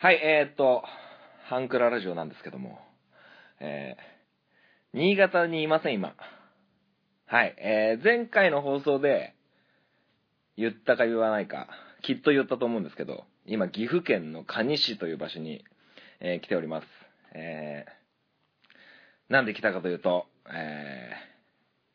[0.00, 0.84] はい、えー、っと、
[1.48, 2.78] ハンクララジオなんですけども、
[3.58, 6.14] えー、新潟にいません、今。
[7.26, 9.34] はい、えー、前回の放送で、
[10.56, 11.66] 言ったか言わないか、
[12.02, 15.64] きっと言ったと思うんですけど、今、岐阜県の可児市という場所に、
[16.20, 16.86] えー来ております。
[17.34, 21.10] えー、なんで来たかというと、え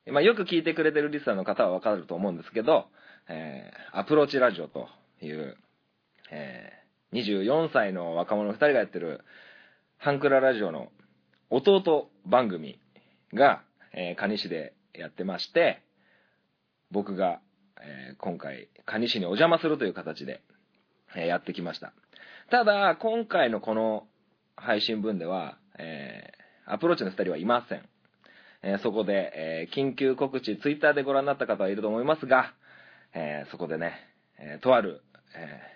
[0.07, 2.87] ー、まあ、よく聞いてくれてるリスナーの方はわかると思うんですけど、
[3.29, 4.89] えー、アプローチラジオと
[5.21, 5.55] いう、
[6.31, 6.82] えー、
[7.13, 9.21] 24歳の若者2人がやってる、
[9.97, 10.89] ハンクララジオの
[11.49, 12.79] 弟番組
[13.33, 13.61] が、
[13.93, 15.83] えー、蟹市でやってまして、
[16.91, 17.39] 僕が、
[17.79, 20.41] えー今回、蟹市にお邪魔するという形で、
[21.15, 21.93] えーやってきました。
[22.49, 24.07] ただ、今回のこの
[24.55, 27.81] 配信分では、えーアプローチの2人はいません。
[28.63, 32.53] えそこで、え緊急告知、ツイッターでご覧になった方はいると思いますが、
[33.13, 33.91] えそこでね、
[34.39, 35.01] えとある、
[35.35, 35.72] え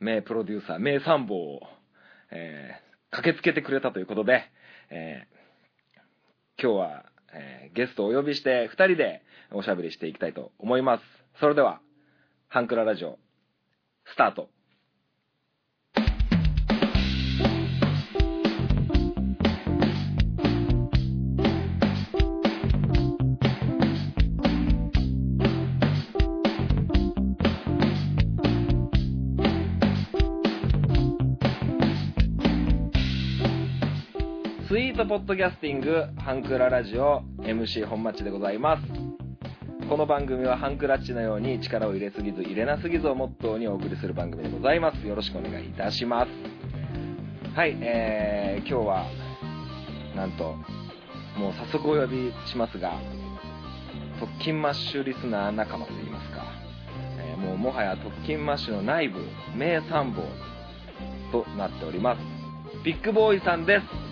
[0.00, 1.60] 名プロデューサー、名参謀を、
[2.30, 4.44] えー駆けつけてくれたということで、
[4.90, 11.04] えー今日は、えーゲストをお呼びして2人でおしゃべりしていきたいと思います。
[11.40, 11.80] それでは、
[12.48, 13.18] ハンクララジオ、
[14.04, 14.50] スタート。
[35.18, 38.82] ッドキャスティングハンクララジオ MC 本町でございます。
[39.88, 45.04] この番組はハンクラッチのように力を入れすぎず入れなすぎずをモットーにお送りする番組でございます。
[45.06, 46.28] よろしくお願いいたします。
[47.56, 49.06] はいえー、今日は
[50.14, 50.54] なんと
[51.36, 52.92] もう早速お呼びしますが
[54.20, 56.44] 特勤マッシュリスナー仲間といいますか、
[57.18, 59.18] えーもうもはや特勤マッシュの内部
[59.56, 60.28] 名参謀
[61.32, 62.20] となっております。
[62.84, 64.07] ビッグボーイさんです。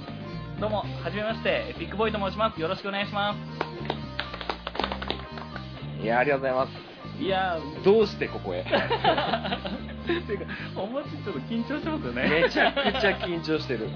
[0.61, 2.59] どうも、はじめまして、ビッグボーイと申します。
[2.59, 3.37] よろしくお願いしま
[6.03, 6.73] いやありがとうございます
[7.19, 7.23] す。
[7.23, 8.63] いやどうしてここへ？
[8.63, 8.67] ー、
[10.27, 10.47] ていうか、
[10.81, 12.29] お待ちちょっと緊張しますよね。
[12.43, 13.89] めちゃくちゃ緊張してる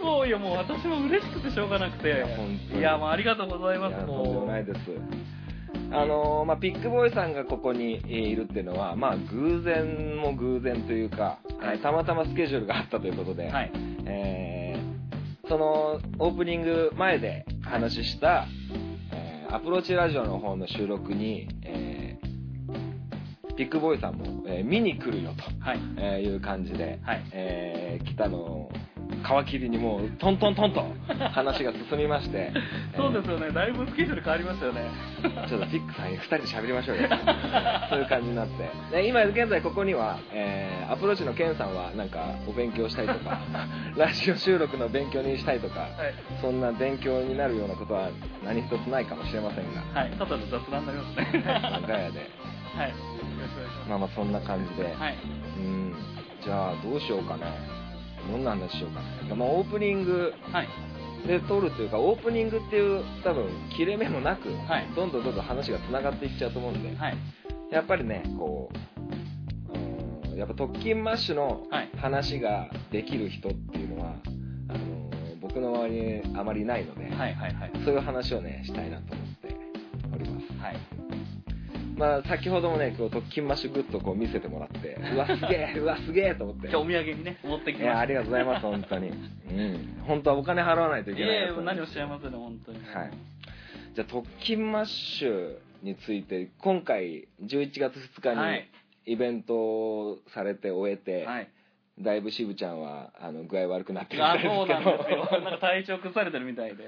[0.00, 2.24] もういや、もう私も嬉しくてしょうがなくて。
[2.76, 3.92] いやもうありがとうございいます。
[3.94, 4.46] やとんでももう。
[4.46, 4.80] ないです
[5.90, 13.70] あのーまあ、ピックボーイさんがここにえーいるっていうのは、まあ、偶然も偶然というか、はいえーたまたまスケジュールがあったということで、はい。
[14.06, 14.57] えー
[15.48, 18.46] そのオープニング前で話した、
[19.12, 22.28] えーアプローチラジオの方の収録に、えー
[23.54, 25.80] ピックボーイさんも、えー見に来るよと、はい。
[25.96, 27.24] えーいう感じで、はい。
[27.32, 28.72] えー来たのを
[29.44, 30.84] 皮切りにもうトントントンと
[31.32, 32.52] 話が進みまして
[32.96, 34.82] そうですよね、だいぶスケジュール変わりましたよね。
[35.48, 37.08] ちょっとピックさんに2人で喋りましょうよ
[37.90, 43.38] そういう感じになってで今現在ここには、えーアプローチのケンさんはなんかお勉強したりとか
[43.96, 45.90] ラジオ収録の勉強にしたいとかはい。
[46.40, 48.08] そんな勉強になるようなことは
[48.42, 50.10] 何一つないかもしれませんがはい。
[50.12, 51.42] ただの雑談になりますね。
[51.44, 52.30] ガヤで
[52.74, 52.88] はい。
[52.88, 53.88] よろしくお願いします。
[53.90, 55.16] まあまあそんな感じで、はい。
[55.58, 55.94] うん
[56.42, 57.42] じゃあどうしようかね
[58.30, 60.68] どんな話しようかね、まあ、オープニングはい。
[61.26, 63.46] で撮るというかオープニングっていう多分
[63.76, 67.16] 切れ目もなく、はいどんどんどんどん話がつながっていっちゃうと思うんで、はい。
[67.70, 68.70] やっぱりねこ
[70.28, 74.14] ううんやっぱ特勤マッシュのはい話ができる人っていうのは
[74.68, 75.10] あの
[75.40, 77.34] 僕の周りにあまりいないので、はい。
[77.34, 77.54] はい。
[77.54, 77.72] はい。
[77.84, 79.56] そういう話をねしたいなと思って
[80.14, 80.97] おりますはい。
[81.98, 87.84] まあ先ほどもねこう特勤マッシュグッズをこう見せてもらって うわすげえうわすげえと思って今日お土産にね、持ってきました。
[87.84, 89.12] いやありがとうございます本当にう
[89.52, 92.78] ん本当はお金払わないといいけないやいや、何をおっしゃいますね、本当に。
[92.86, 93.10] はい
[93.94, 98.68] じゃあ特勤マッシュについて今回11月2日にはい。
[99.06, 101.48] イベントをされて終えて、はい。
[101.98, 105.40] だいぶ渋ちゃんはあの具合悪くなってるみあたいそうなんですけどですよ。
[105.40, 106.84] なんか体調崩されてるみたいで、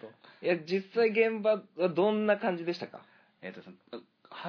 [0.00, 0.10] 本
[0.40, 0.46] 当。
[0.46, 3.00] いや実際現場はどんな感じでしたか？
[3.42, 3.62] えっ、と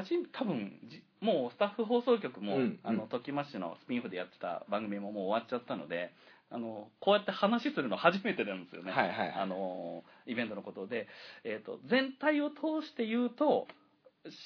[0.02, 6.12] ですね、はじ多分じもうスタッフ放送局も、うんあのトキマッシュのスピンオフでやってた番組ももう終わっちゃったので、
[6.52, 8.92] あのこうやって話するの初めてなんですよね。
[8.92, 11.08] はいはいはいあのイベントのことで、
[11.44, 13.68] えっ、と全体を通して言うと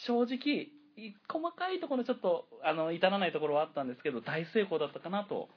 [0.06, 5.50] 正直い細かいところちょっとあの至らないところはあったんですけど大成功だったかなと。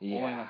[0.00, 0.46] いやー思いま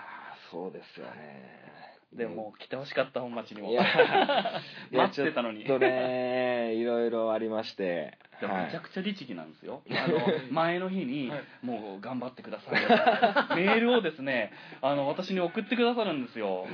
[0.50, 3.82] そうですよねでも来てほしかった本町にもいや
[4.90, 9.82] いや待ってたのにちょっとねいろいろありましてめちゃくちゃ律儀なんですよ。
[9.90, 10.18] あの
[10.50, 12.74] 前の日にはい、もう頑張ってください。
[13.56, 16.66] メールをですね、あの私に送ってくださるんですよ。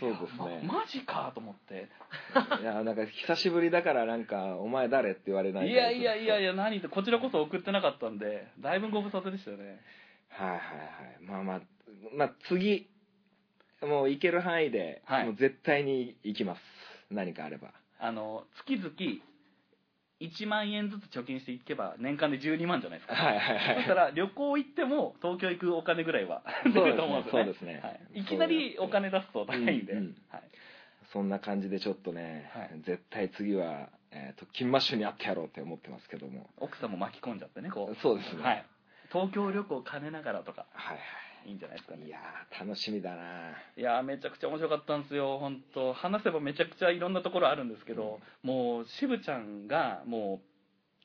[0.00, 1.88] そうですねまマジかと思って。
[2.60, 9.80] いやなんか久しぶりだからなんか「お前誰?」って言われないいやいやいやいやや、何って、こちらこそ送ってなかったんで、だいぶご無沙汰でしたよね。
[10.28, 10.60] はいはいはい
[11.22, 11.60] まあまあ
[12.14, 12.88] まあ、次、
[13.82, 15.24] もう行ける範囲で、はい。
[15.26, 16.60] もう絶対に行きます。
[17.10, 17.72] 何かあれば。
[17.98, 18.90] あの月々
[20.20, 23.14] 1万円ずつ貯金していけば年間で12万じゃないですか。
[23.14, 23.76] はいはいはい。
[23.76, 26.90] そしたら旅行行っても東京行くお金ぐらいは出そうですね。
[26.92, 27.44] ると思うんですよね。
[27.44, 27.80] そうですね。
[27.82, 30.16] はい、いきなりお金出すと高いんで、うんうん。
[30.30, 30.42] はい、
[31.12, 32.82] そんな感じでちょっとね、はい。
[32.86, 36.48] 絶対次は、えー、と金マッシュに会ってやろうって思ってますけども。
[36.58, 37.96] 奥さんも巻き込んじゃってねこう。
[38.00, 38.42] そうですね。
[38.42, 38.64] はい、
[39.12, 40.64] 東京旅行兼ねながらとか。
[40.72, 41.00] はいい
[41.50, 42.02] いんじゃないですかはい。
[42.02, 42.08] ね。
[42.08, 43.52] いやー、楽しみだな。
[43.76, 45.38] いやーめちゃくちゃ面白かったんですよ。
[45.38, 50.40] 本当話せばめちゃくちゃいろんなところあるんですけど、もう渋ちゃんがも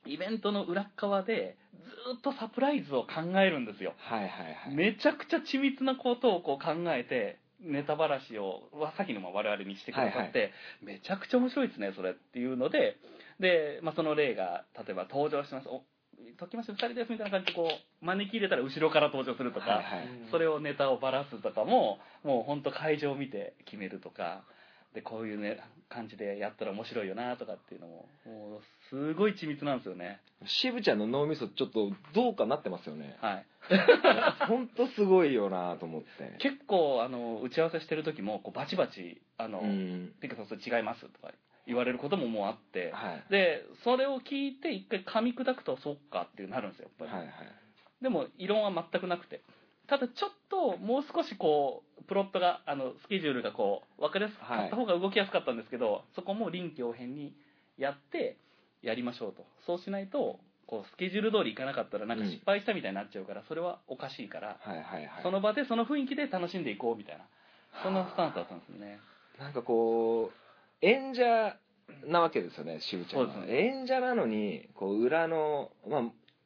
[0.06, 3.94] うイベントの裏っ側でずっとサプライズを考えるんですよ。
[3.98, 4.74] はいはいはい。
[4.74, 8.62] めちゃくちゃ緻密なことをこう考えてネタばらしを
[8.96, 10.52] さっきのも我々にしてくださって、
[10.82, 12.96] めちゃくちゃ面白いですねそれっていうので
[13.40, 15.68] で、まあ、その例が例えば登場します
[16.36, 24.44] お時まして2人ですみたいな感じでこう招き入れたら後ろから登場するとか、はいはいそれをネタをばらすとかももう本当会場を見て決めるとか
[24.94, 25.58] でこういうね
[25.88, 28.60] 感じでやったら面白いよなとかっていうのももう
[28.90, 33.16] すごい緻密なんですよね渋ちゃんの脳みそちょっとどうかなってますよね。
[33.20, 33.46] はい
[34.48, 36.08] ほんとすごいよなと思って。
[36.40, 40.12] 結構あの打ち合わせしてる時もこうバチバチあの、うん。
[40.20, 41.32] ピカソそれ違いますとか
[41.66, 43.24] 言われることももうあって、はい。
[43.30, 47.32] でそれを聞いて一回噛み砕くとそっかってなるんですよやっぱり、はいはい。
[48.02, 49.42] でも異論は全くなくて。
[49.88, 57.34] ただちょっともう少しこうプロットがあのスケジュールがこう分かりやすかった方が動きやすかったんですけど、そこも臨機応変に
[57.76, 58.38] やって
[58.80, 59.44] やりましょうと。
[59.66, 65.22] そうしないとこうスケジュール通りいかなかったらなんか失敗したみたいになっちゃうから、それはおかしいから、はいはいはい。
[65.22, 67.24] その場でその雰囲気で楽しんでいこうみたいな。
[67.82, 68.98] そんなスタンスだったんですよね。
[69.38, 70.41] なんかこう、
[70.82, 71.56] 演者
[72.06, 73.46] なわけですよね、渋ちゃんは。
[73.46, 76.02] 演者なのに、こう、裏の、まあ、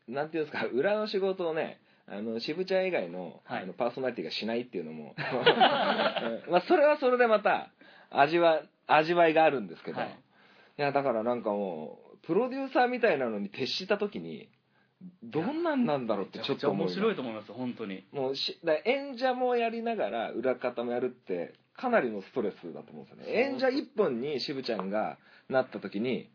[0.08, 3.62] なんていうんですか、 裏の仕事をね、あの、渋ちゃん以外の,、はい。
[3.62, 5.14] あのパーソナリティがしないっていうのも、
[6.46, 6.52] うん。
[6.52, 7.70] まあ、それはそれでまた、
[8.10, 10.10] 味は、味わいがあるんですけど、はい。
[10.10, 14.48] い、や、だからなんかもう、プロデューサーみたいなのに徹した時に、
[15.22, 18.06] どんなんなんだろうってちょっと思面白いいと思います本当に。
[18.12, 23.40] もうしだ演者もやりながら裏方もやるってかなりのストレスだと思うんですよね。
[23.40, 25.18] 演者一本に渋ちゃんが
[25.48, 26.30] なった時に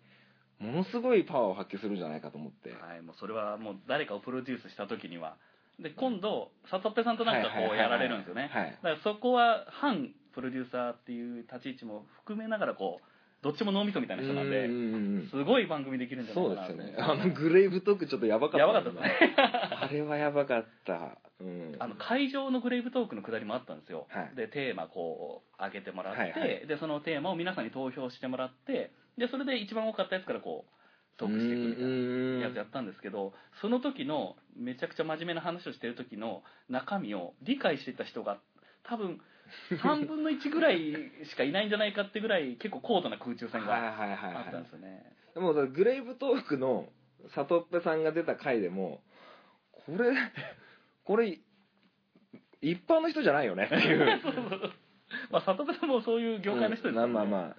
[0.60, 2.70] ものすごいパワーを発揮するんじゃないかと思って。
[2.70, 5.36] はい、もうそれはもう誰かをプロデュースした時には。
[5.80, 8.50] で今度サトッペさんとなんかこうやられるんですよね。
[8.54, 8.72] はい。
[8.72, 13.11] だからそこは反プロデューサーっていう立ち位置も含めながらこう
[13.44, 16.96] どっちも脳みそみたいな人なんでうんうんうんすごい番組できるんじゃないそうかなですよね。
[16.98, 18.60] あのグレイブトークちょっとやばかった。
[18.60, 18.90] やばかった。
[18.92, 21.18] ですねあれはやばかった。
[21.40, 21.76] うん。
[21.80, 24.36] あの会場のグレイブトークのくだりもあったんですよ、はい。
[24.36, 26.68] でテーマこう上げてもらって、はいはい。
[26.68, 30.82] でそのテーマを皆さんに投票してもらってでそれで一番多かったやつからこう
[31.18, 38.40] トークしていくみたいなうんやつやったんですけどその時のめちゃくちゃ真面目な話をしてる時の中身を理解してた人が
[38.84, 39.20] 多分
[39.72, 45.04] 3分の1ぐらいしかいないんじゃないかってぐらい結構高度な空中戦はいがあったんはですよね。
[45.32, 46.88] いでもグレイブトークの
[47.36, 49.02] サトッペさんが出た回でも
[49.86, 50.14] これ
[51.06, 51.40] これ
[52.62, 54.20] 一般の人じゃないよねっていう。
[55.30, 57.58] まあ里部さんもそういう業界の人ですうんまあまあまあ。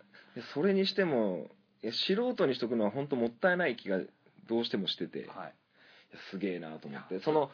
[0.55, 1.51] それにしても
[1.83, 4.01] 素人にしとくのは本当もったいない気が
[4.49, 5.27] どうしてもしてて。
[5.29, 5.55] はい。
[6.31, 7.21] すげえなと思って。
[7.21, 7.51] その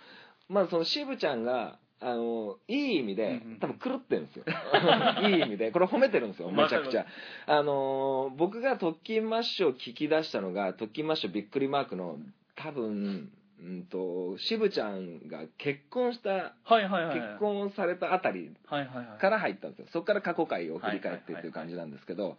[0.49, 4.45] まあその渋ちゃんがあのいい意味で多分狂ってるんですよ。
[5.29, 5.73] いい意味で。
[5.73, 7.07] これ褒めてるんですよめちゃくちゃ。
[7.47, 12.19] あの僕が特勤マッシュを聞き出したのが特勤マッシュびっくりマークの
[12.55, 17.21] 多分うんと渋ちゃんが結婚したはいはいはい。
[17.21, 18.53] 結婚されたあたり
[19.19, 19.87] から入ったんですよ。
[19.89, 22.39] そこから過去回を振り返ってっていう感じなんですけど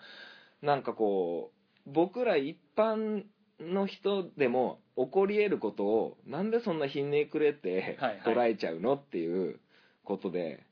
[0.62, 1.51] なんかこ
[1.86, 3.24] う僕ら一般
[3.60, 8.36] の人でも起こり得ることをなんでそんなひねくれてはいはい。
[8.36, 9.60] 捉えちゃうのっていう
[10.04, 10.63] ことで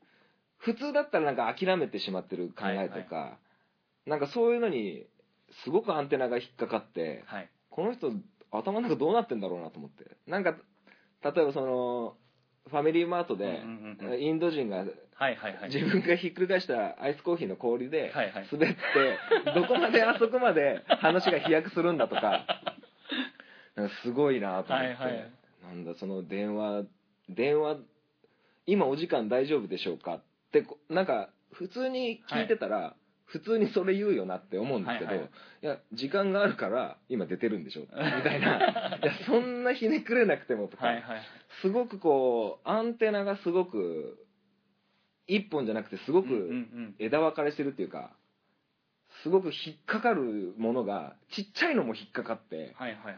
[0.58, 3.38] 普通だったらなんか諦めてしまってる考えとか
[4.06, 5.06] なんかそういうのに
[5.64, 7.50] すごくアンテナが引っかかってはい。
[7.70, 8.12] この人
[8.52, 10.06] 頭の中どうなってんだろうなと思って。
[10.26, 10.56] なんか
[11.24, 12.16] 例えばその
[12.70, 14.22] ファミリーマートでうんうんうんうん。
[14.22, 14.86] インド人が
[15.20, 15.70] はいはいはい。
[15.74, 18.48] 自分がひっくり返したアイスコーヒーの氷ではいはい。
[18.52, 18.78] 滑って
[19.54, 22.46] どこまで あそこまで話が飛躍するんだとか。
[23.76, 25.32] なんかすごいなと思って、はいはい。
[25.64, 26.84] なんだその電話
[27.30, 27.78] 電話
[28.66, 30.22] 今お時間大丈夫でしょうかっ
[30.52, 32.96] てこなんか普通に聞いてたら、
[33.26, 35.66] 普通にそれ言うよなって思うんですけど、はいいはい。
[35.66, 38.98] や時間があるから今出てるんでしょ みたいな。
[39.02, 41.22] いやそんなひねくれなくてもとか、はいはい。
[41.62, 44.27] すごくこうアンテナがすごく
[45.28, 48.12] 一本じゃなくてすごくん枝分かれしてるっていうか
[49.24, 53.12] すごく引っかかるものがちっちゃいのも引っかかってはいはいは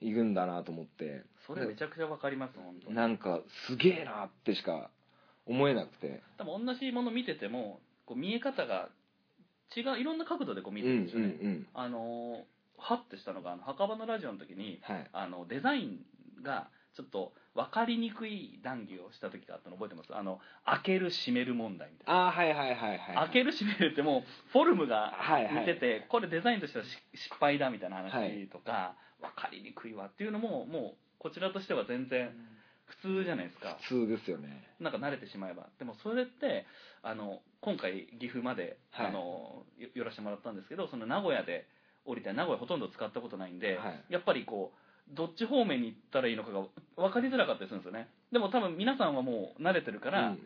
[0.00, 0.08] い。
[0.08, 1.22] いくんだなと思って。
[1.46, 2.96] それめちゃくちゃわかります本当に。
[2.96, 4.90] なんかすげえなってしか
[5.46, 6.22] 思えなくて。
[6.38, 8.88] 多分同じもの見ててもこう見え方が
[9.76, 11.66] 違ういろんな角度でこう見てるんですよね、うんうんうん。
[11.74, 15.10] あのーハッてしたのがあの墓場のラジオの時にはい。
[15.12, 16.00] あのデザイン
[16.42, 20.14] がちょっと分かりにくい談義をした時があったの覚えてます？
[20.14, 22.22] あの開ける閉める問題みたいな。
[22.22, 25.54] ああはいはいはいはい開ける閉めるってもうフォルムがはいはい。
[25.60, 32.30] 似てて、これデザインとしてはし失敗だみたいなはい話とか、分かりにくいわっていうのももうこちらとしては全然
[32.86, 33.78] 普通じゃないですか。
[33.82, 34.66] 普通ですよね。
[34.80, 35.68] なんか慣れてしまえば。
[35.78, 36.66] でもそれって
[37.02, 39.06] あの今回岐阜まで、はい。
[39.06, 41.66] あのよ寄らせてもらったんですけどその名古屋で
[42.04, 44.04] 降りて名古屋ほとんど使ったことないんで、はい。
[44.10, 44.78] やっぱりこう
[45.10, 46.64] どっち方面に行ったらいいのかが
[46.96, 48.08] 分かりづらかったりするんですよね。
[48.32, 50.38] でも多分皆さんはもう慣れてるから、うん。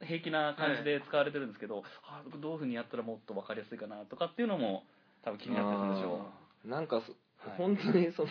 [0.00, 4.84] 平気な感じで使われてるんですけど、あどういうふうにやったらもっと分かりやすいかなとかっていうのも
[5.24, 6.30] 多分気になってるんでしょ。
[6.64, 6.70] あー。
[6.70, 7.12] なんかそ、
[7.48, 7.58] はい。
[7.58, 8.28] 本当にその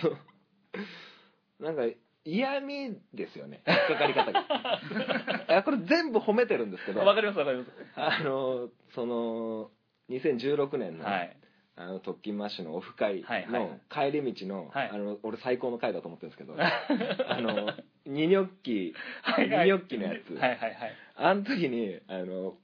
[1.59, 1.83] なんか
[2.23, 3.63] 嫌味ですよね。
[3.67, 5.63] 引っかかり方が。
[5.63, 9.71] これ全部褒めてるんですけうど分かります分かりまあのその
[10.09, 11.37] 2016年の,、すはい
[11.79, 13.51] あの特勤マッシュのオフ会はいはい。
[13.51, 14.89] の帰り道の,、はい。
[14.91, 17.71] あの俺最高の回だと思ってるんですけど あの
[18.05, 19.67] 二ニョッキはいはい。
[19.67, 20.75] 二ニョッキのやつ、はいはいはい。
[21.15, 22.55] あの時にあの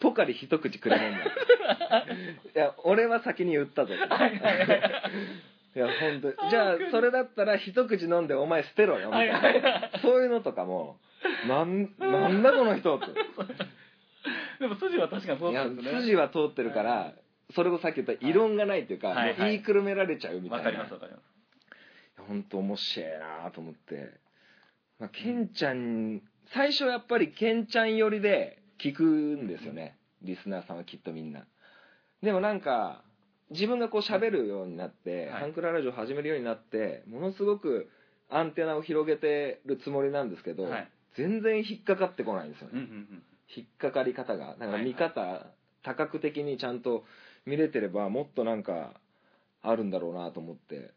[0.00, 3.94] ポカリ一口くれないんだ いや俺は先に言ったぞ。
[3.94, 4.82] はいはいはい。
[5.74, 10.98] いや本当じゃあそれだったら一口飲んでお前捨てろよみたいな、はいはいそういうのとかも
[11.46, 13.06] なんなんだこの人って。
[14.60, 16.00] でも筋は確かにそういやなんですね。
[16.00, 17.14] 筋は通ってるから
[17.54, 19.38] それこそさっき言った異論がないっていうか、はいはい。
[19.38, 20.56] もう言いくるめられちゃうみたいな。
[20.58, 21.22] わかりますわかります。
[22.26, 23.10] 本当面白い
[23.44, 24.10] なと思って、
[24.98, 26.20] まあ、ケンちゃん
[26.52, 29.96] 最初やっぱりケンちゃん寄りで聞くんですよね。
[30.22, 31.46] リスナーさんはきっとみんな。
[32.22, 33.02] でもなんか
[33.50, 35.40] 自分がこう喋るようになって、はい。
[35.42, 37.88] ハンクララジオ始めるようになってものすごく
[38.28, 40.88] アンテナを広げてるつもりなんですけど、はい。
[41.16, 43.22] 全然引っかかってこないんですよね、うんうんうん。
[43.54, 44.56] 引っかかり方が。
[44.58, 45.46] だから見はい方、
[45.82, 47.04] 多角的にちゃんと
[47.48, 49.00] 見れてればもっとなんか
[49.62, 50.92] あるんだろうなと思って。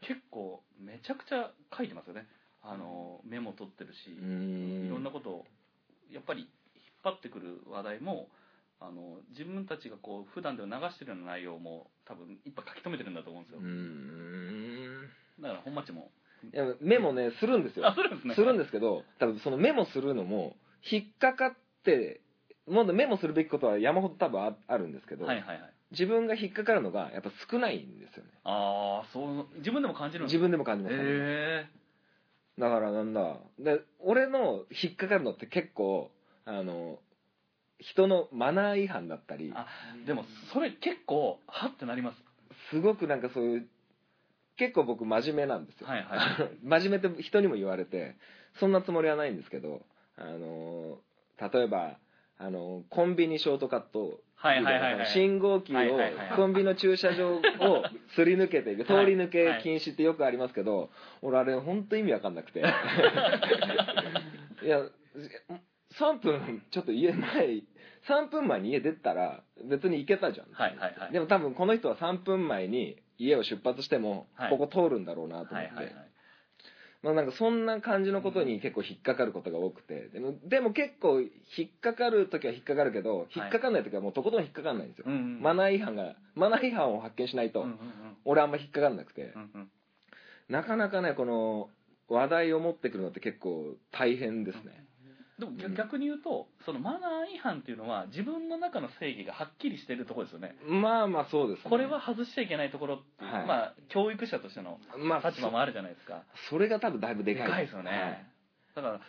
[0.00, 2.26] 結構めちゃくちゃ書いてますよね。
[2.62, 5.46] あのメモ取ってるしいろんなことを
[6.10, 6.48] やっぱり引っ
[7.02, 8.28] 張ってくる話題も
[8.80, 13.60] あの自分たちがこう普段では流してるような内容も多分いっぱい書き留めてるんだと思うんですよ。
[15.42, 16.10] だから本町も。
[16.52, 17.86] いやメモねするんですよ。
[17.86, 18.34] あするんですね。
[18.34, 20.56] するんですけど多分そのメモするのも
[20.88, 21.52] 引っかかっ
[21.84, 22.20] て
[22.68, 28.30] もっとメモするべきことは山ほど多分ああるんですけど、はいはいはい自分が引っかかるのがやっぱ少ないんですよね。
[28.44, 31.66] ああそう自分でも感じるんです自分でも感じます、へえ
[32.58, 33.38] だからなんだ。
[33.58, 36.10] で俺の引っかかるのって結構
[36.44, 36.98] あの
[37.78, 39.66] 人のマナー違反だったりあ
[40.06, 42.16] でもそれ結構はってなります。
[42.70, 43.68] すごくなんかそういう
[44.56, 46.18] 結構僕真面目なんですよ、はいはい。
[46.62, 48.16] 真面目って人にも言われて
[48.60, 49.82] そんなつもりはないんですけど
[50.16, 50.98] あの
[51.52, 51.98] 例えば
[52.44, 54.18] あのコンビニショートカット。
[54.34, 55.06] はいはいはいはい。
[55.06, 57.40] 信号機をはいはいはいコンビニの駐車場を
[58.16, 58.84] すり抜けていく。
[58.90, 60.90] 通り抜けはい禁止ってよくありますけど
[61.22, 62.60] 俺あれ本当意味わかんなくて。
[64.64, 64.80] いや
[65.92, 67.62] 3分ちょっと家前
[68.08, 71.12] 3分前に家出たら別に行けたじゃん、はいはいはい。
[71.12, 74.50] でも多分この人は3分前に家を出発してもはい。
[74.50, 76.11] ここ通るんだろうなと思って、はいはいはい
[77.02, 80.08] まあなんかそんな感じのことに結構引っかかることが多くて。
[80.08, 81.28] でもでも結構引
[81.66, 87.66] っかかる時は引っかかるけど引っかかんない時はもうとことん引っかかんないんですよ、うんうんマナー違反がマナー違反を発見しないと、
[88.24, 89.68] 俺あんま引っかかんなくて、うんうん。
[90.48, 91.68] なかなかねこの
[92.08, 94.84] 話題を持ってくるのって結構大変ですね、
[95.42, 100.54] でも逆逆に言うとそのマナー違反っていうのは自分の中の正義がはっきりしてるところですよね。
[100.64, 101.70] まあまあそうですね。
[101.70, 103.46] これは外しちゃいけないところっていう、はい。
[103.46, 106.22] まあ教育者としてのまあ立場もあるじゃないですか。
[106.48, 107.74] そそれが多分だいぶでかいです。
[107.74, 108.26] よね、
[108.76, 109.00] だから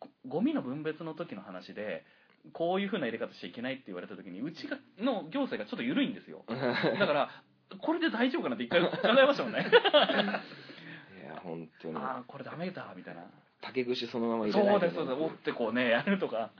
[0.00, 2.04] ゴゴミの分別の時の話で
[2.52, 6.44] こういうふうな入れ方しちゃいけないって言われた時にうちがの行政がちょっと緩いんですよ。
[6.46, 6.54] は
[6.96, 7.30] いだから
[7.78, 9.66] これで大丈夫かなって一回考えましたもんね。
[11.20, 11.96] いや本当に。
[11.96, 13.26] ああこれダメだみたいな
[13.62, 15.16] 竹串そのまま入れないそうですそうです。
[15.20, 16.50] 折ってこうねやるとか。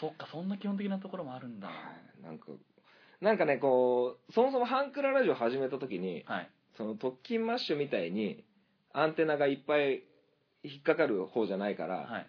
[0.00, 1.68] そっかそんな基本的なところもあるんだ。
[1.68, 1.74] は
[2.20, 2.22] い。
[2.22, 2.46] なんか
[3.20, 6.50] なんかねこうそもそもハンクララジオ始めた時にはい。
[6.76, 8.44] その特勤マッシュみたいに
[8.92, 10.02] アンテナがいっぱい
[10.62, 12.26] 引っかかる方じゃないからはい。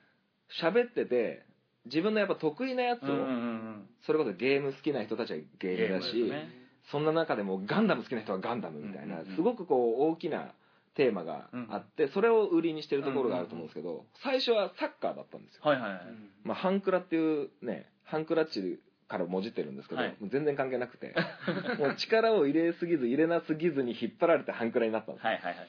[0.61, 1.45] 喋、ってて
[1.85, 6.49] 自分のやっぱ得意なやつを、うんうんうんそれこそゲーム好きな人たちはゲームだし、ね。
[6.91, 9.35] そんな中でもガンダム好きな人はガンダムみたいな、うんうんうん。
[9.35, 10.53] すごくこう大きな
[10.95, 16.01] テーマがあって、それを売りにしてるところがあると思うんですけど、最初はサッカーだったんですよ、はいはいはい。
[16.43, 20.17] まあ、ハンクラっていうねハンクラッチからもじってるんですけど、はい。
[20.21, 21.13] 全然関係なくて
[21.79, 25.67] もう力を入れすぎず入れなすぎずに引っ張られてハンクラになったんですはいはいはい。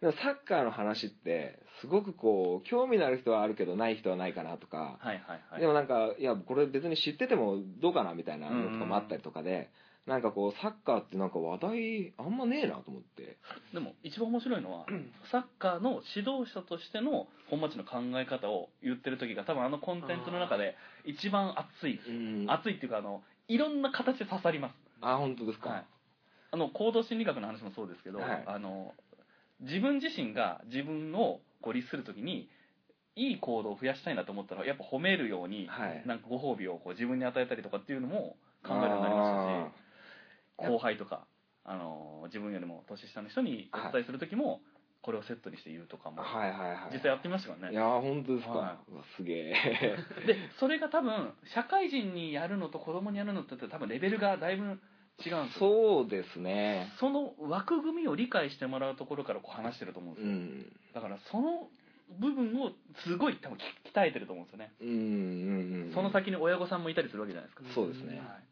[0.00, 5.60] でもサッカーの話ってすごくこう興味のある人はあるけどない人はないかなとか、はいはいはい。
[5.60, 9.70] でもなんかいやこれ別に知っててもどうかなみたいなのとかもあったりとかで、
[10.06, 13.36] なんかこうサッカーってなんか話題あんまねえなと思って。
[13.72, 14.86] でも一番面白いのは
[15.30, 22.00] サッカーの指導者としての本町の考え方を言ってる時が多分あのコンテンツの中で一番熱い。
[22.08, 22.50] うん。
[22.50, 24.74] 熱いっていうかあのいろんな形で刺さります。
[25.02, 25.86] あ本当ですか、はい、
[26.52, 28.44] あの行動心理学の話もそうですけど、はい。
[28.46, 28.94] あの
[29.60, 32.48] 自分自身が自分をこう律するときに
[33.16, 36.02] いい行動を増やしたいなと思ったらやっぱ褒めるように、はい。
[36.06, 39.79] なんかご褒美をこう自分に与えたりとかっていうのも考えるようになりましたし
[40.68, 41.26] 後輩とか
[41.64, 44.60] あの自分よりも年下の人にお伝えする時も、
[45.02, 46.92] これをセットにして言うとかも、はいはいはい。
[46.92, 47.72] 実際やってみましたからね。
[47.72, 49.54] いやー本当ですか、はうわすげえ。
[50.26, 54.80] でそれが多分社会人にやるのと子供にやるのって多分レベルがだいぶ違うんで
[55.20, 55.48] すよ。
[55.58, 56.92] そうですね。
[56.98, 60.72] その枠組みを理解してもらうところからこう話してると思うんでうすよ、ん。
[60.94, 61.68] だからその
[62.18, 62.72] 部分を
[63.04, 63.62] すごい多分き
[63.94, 65.92] 鍛えてると思うんですよね、うんうんうん。
[65.94, 68.18] その先に親御さんもいたりするわけじゃないですか、そうですね。
[68.18, 68.49] はい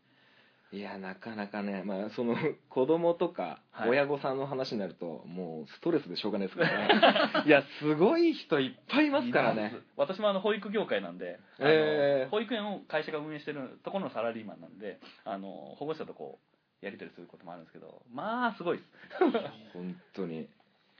[0.70, 2.36] いやなかなかねまあその
[2.68, 3.90] 子供とかはい。
[3.90, 7.46] 親御さんの話になると、もうストレスでしょうがないですからね。
[7.46, 9.72] いやすごい人いっぱいいますからね。
[9.96, 15.48] 私もあの保育業界なんで、あのえー保育園を会社が運営してるところのサラリーマンなんであの
[15.78, 16.40] 保護者とこ
[16.82, 18.90] うやり取りすることもあるんですけどまあすごいです。
[19.72, 20.48] 本当に。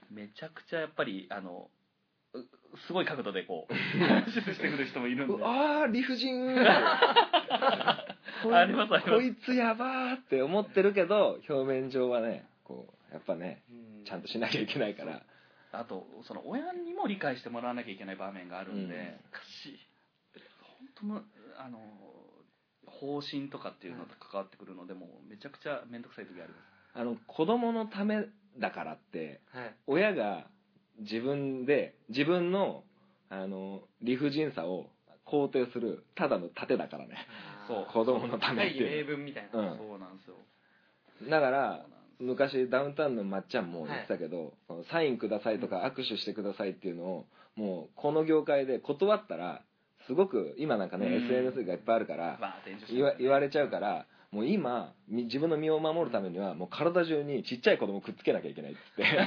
[0.09, 1.69] めちゃくちゃやっぱりあの
[2.33, 5.43] うすごい角度でこう話してくる人もいるんで。
[5.43, 6.55] ああ理不尽
[8.43, 9.15] こいありますあります。
[9.15, 14.05] こいつやばーって思ってるけど表面上はねこうやっぱねうん。
[14.05, 15.21] ちゃんとしなきゃいけないから。
[15.71, 18.99] あとその親にも理解してもらわなきゃいけない場面があるんで、うん。
[18.99, 19.13] 難
[19.63, 19.79] しい。
[20.79, 21.21] 本当の
[21.57, 21.79] あの
[22.85, 26.99] 方針とかっていうのと関わってくるのでもうめちゃくちゃ面倒くさい時あります。
[26.99, 28.25] あの子供のため
[28.57, 29.75] だからってはい。
[29.87, 30.47] 親が
[30.99, 32.83] 自分で自分の
[33.29, 34.87] あの理不尽さを
[35.27, 37.15] 肯定するただの盾だからね
[37.69, 37.85] そう。
[37.93, 39.05] 子供のためっていう。
[39.05, 39.77] 分みたいな、うん。
[39.77, 40.35] そうなんですよ。
[41.29, 41.85] だから
[42.19, 44.53] 昔ダウンタウンのまっちゃんも言ってたけど、
[44.91, 49.61] サインくださいとか握手してくださいっていうのをもうこの業界で断ったら
[50.07, 51.13] すごく今なんかね、うん。
[51.25, 59.05] SNS がいっぱいあるからバーって炎上して言わ言われちゃうからもう今み自分の身を守るためにはもう体中にちっちゃい子供くっつけなきゃいけないっつって。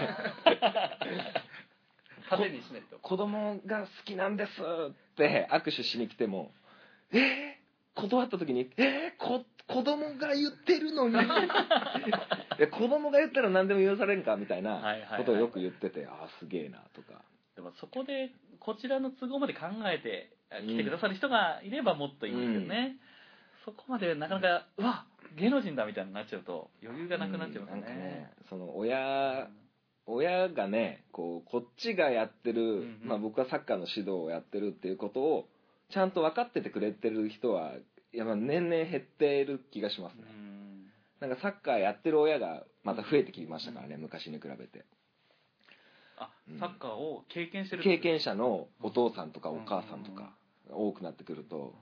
[2.30, 2.98] 縦にしないと。
[2.98, 4.50] 子供が好きなんです
[4.90, 6.52] って握手しに来ても
[7.12, 7.61] えー、
[7.94, 11.14] 断った時にえー、こ子供が言ってるのに
[12.70, 14.82] 子供が言ったら何でも許されんかみたいな
[15.16, 17.22] ことをよく言ってて、ああすげえなとか。
[17.54, 20.32] でもそこでこちらの都合まで考えて
[20.66, 22.96] 来てくださる人がいればもっといいんですけどね、
[23.64, 29.48] そこまでなかなかうわ芸能人だみたいになっちゃうと余裕がなくなっちゃいますね,、うんなんかねその親
[30.06, 33.00] 親がねこうこっちがやってる、んうん。
[33.04, 35.48] まあ、僕はサッカーの指導をやってるっていうことを
[35.92, 37.72] ちゃんと分かっててくれてる人は
[38.12, 40.86] やっぱ年々減ってる気がしますね、うん。
[41.20, 44.84] なんかサッカーやってる親がまた増えてきましたからね、昔に比べて。
[46.18, 46.58] あうん。
[46.58, 50.34] サッカーを経験してる経験者のお父さんとかお母さんとか
[50.70, 51.74] 多くなってくると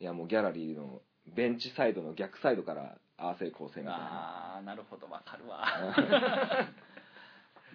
[0.00, 1.00] いやもうギャラリーの
[1.34, 4.04] ベンチサイドの逆サイドからああせいこうせいみたいな。
[4.04, 5.64] ああなるほどわかるわ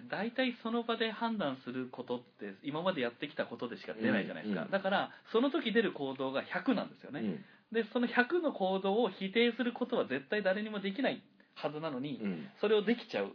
[0.09, 7.45] 大体その場で判断することって今までやってきたことでしか出ないじゃないですか、うんうんだからその時出る行動が100なんですよね、うん。
[7.73, 11.21] でその100の行動を否定することは絶対誰にもできない
[11.55, 12.47] はずなのに、うん。
[12.59, 13.29] それをできちゃうっ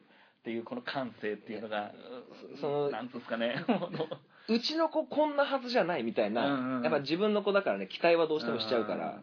[0.44, 1.92] ていうこの感性っていうのが
[2.54, 3.64] そそのなんつうんですかね。
[3.66, 3.90] も
[4.48, 9.20] ううちの子こんなはずじゃないみたいな、うんうんやっぱ自分の子だからね期待はどうしてもしちゃうから、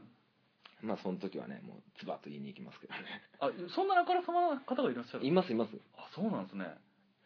[0.81, 2.99] まあその時はねもうズバッと言いに行きますけどね。
[3.39, 5.77] あそんなあからさまな方がいらっしゃるいますいます。
[5.97, 6.65] あそうなんですね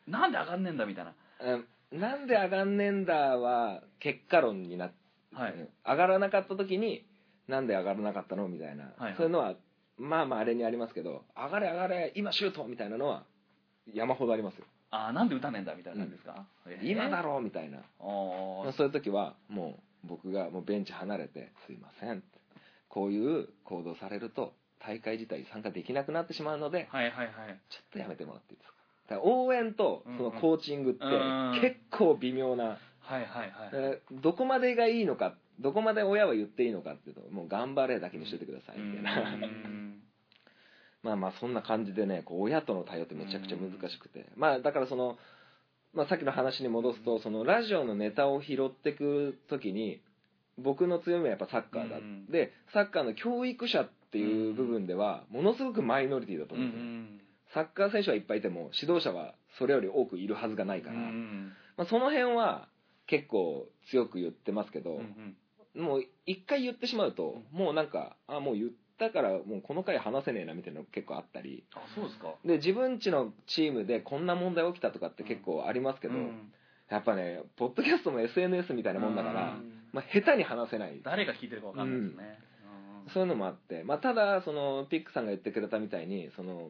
[0.08, 1.13] なんで上がんねえんだみたいな。
[1.41, 2.00] うん。
[2.00, 4.96] なんで上がんねえんだは結果論になって、
[5.36, 5.70] はい。
[5.86, 7.06] 上がらなかった時に
[7.48, 9.13] なんで上がらなかったのみたいな、はいはい。
[9.15, 9.56] そういうのは
[9.98, 13.24] まあまああれにありますけど上がれ上がれ今シュートみたいなのは
[13.93, 17.80] 山ほどありますよ、あなんで打たねえんだみたいな感じですか、えー今だろうみたいな。
[18.00, 22.24] そういう時はもう僕がもうベンチ離れて「すいません」
[22.89, 27.60] こういう行動されると大会自体参加できなくなってしまうのではいはいはい。
[27.70, 28.77] ちょっとやめてもらっていいですか？
[29.10, 39.22] だから応援とそのコーチングってうん結構微妙な、はいはいはいえーどこまでがいいのかどこまで親は言っていいのかっていうともう頑張れだけにしといてくださいみたいな。
[39.22, 40.02] うん
[41.04, 44.26] まあまあそんな感じでねこう親との対応ってめちゃくちゃ難しくて。
[44.36, 45.17] まあだからその、
[45.93, 50.02] まあ、さっきの話に戻すとそのラジオのネタを拾ってく時に
[50.58, 62.67] 僕の強みはやっぱサッカーだ、うんでサッカーの教育者っていう部分ではものすごくマイノリティだと思うんですよ、んサッカー選手はいっぱいいても指導者はそれより多くいるはずがないから、うんまあ、その辺は
[63.07, 65.36] 結構強く言ってますけど、うん
[65.77, 71.63] もう一回言ってしまうと、もうなんかあもう言ったからもうこの回話せねえなみたいなの結構あったり。
[71.73, 72.33] あそうですか。
[72.43, 76.51] で自分ちのチームでこんな問題起きたとかって結構ありますけど、うん。
[76.89, 79.71] やっぱねポッドキャストも SNS みたいなもんだから、うん。
[79.93, 80.99] まあ、下手に話せない。
[81.03, 82.39] 誰が聞いてるかわかんないですね、
[83.05, 83.13] うん。
[83.13, 86.69] そういうのもあって、まあ、ただそのピックさんが言ってくれたみたいにその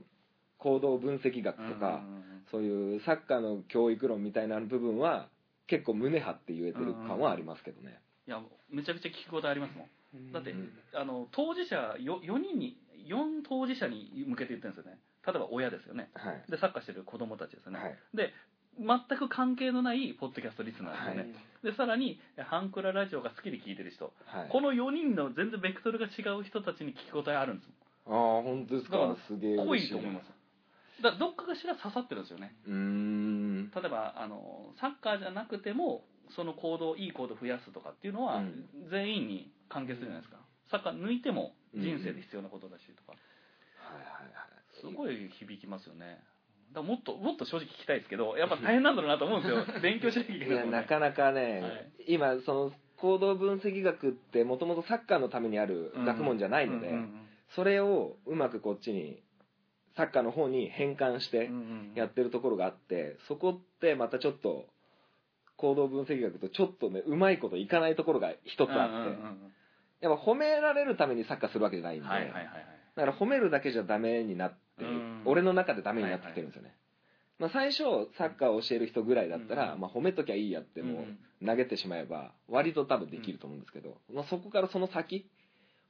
[0.57, 5.27] 行動分析学とか、うんそういうサッカーの教育論みたいな部分は
[5.67, 8.39] 結構胸張って言えてる感はありますけどね、いや
[8.71, 10.31] めちゃくちゃ聞くことありますもん。
[10.31, 12.77] だって、うんあの当事者よ4人に
[13.09, 14.99] 4当事者に向けて言ってるんですよね。
[15.25, 16.09] 例えば親ですよね。
[16.13, 16.43] はい。
[16.49, 17.97] でサッカーしてる子供たちですよね、はい。
[18.15, 18.33] で
[18.79, 24.49] 全く関係のないポッドキャストリスナーですよね、でさらにハンクララジオが好きで聞いてる人、はい。
[24.49, 27.69] この4人の全然ベクトルが違う人たちに聞き応えあるんです
[28.05, 30.36] ああ本当ですだかすげえもん濃いと思います
[31.03, 32.55] だからどっかがしら刺さってるんですよね。
[32.65, 33.71] うーん。
[33.71, 36.05] 例えばあのサッカーじゃなくても
[36.35, 38.65] その行動いい行動を増やすとかっていうのは、うん。
[38.89, 40.39] 全員に関係するじゃないですか。
[40.71, 43.13] サッカー抜いても人生で必要なことだしとか、
[43.77, 44.81] はいはいはい。
[44.81, 46.19] すごい響きますよね。
[46.73, 49.65] だもっともっと正直聞きたいですけどやっぱ大変なんだろうなと思うんですよ。
[49.81, 50.71] 勉強しなきゃいけいないね。
[50.71, 51.91] やなかなかね、はい。
[52.07, 56.93] 今その行動分析学ってもともとサッカーのためにある学問じゃないので、
[57.55, 59.21] それをうまくこっちに
[59.97, 61.49] サッカーの方に変換して
[61.95, 64.65] やってるところがあってそこってまたちょっと
[65.57, 74.57] 行動分析学とちょっとねうまいこといかないところが一つあって、やっぱ褒められるためにサッカーするわけじゃないんで、だから褒めるだけじゃダメになって
[75.25, 76.75] 俺の中でダメになってきてるんですよね、
[77.39, 77.83] まあ、最初
[78.17, 79.81] サッカーを教える人ぐらいだったら、うん。
[79.81, 81.05] まあ、褒めときゃいいやっても
[81.41, 85.27] う投げてしまえば割と多分できると思うんですけど、まあ、そこからその先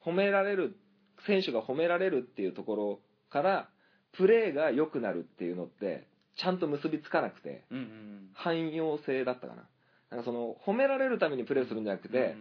[0.05, 0.77] 褒められる
[1.25, 3.69] 選手が褒められるっていうところから
[4.13, 9.63] プレーが良くなるっていうのってちゃんと結びつかなくてうんうん汎用性だったかな。
[10.09, 12.35] なんかその褒められるためにプレーするんじゃなくうんて、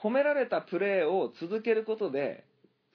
[0.00, 2.44] 褒められたプレーを続けることで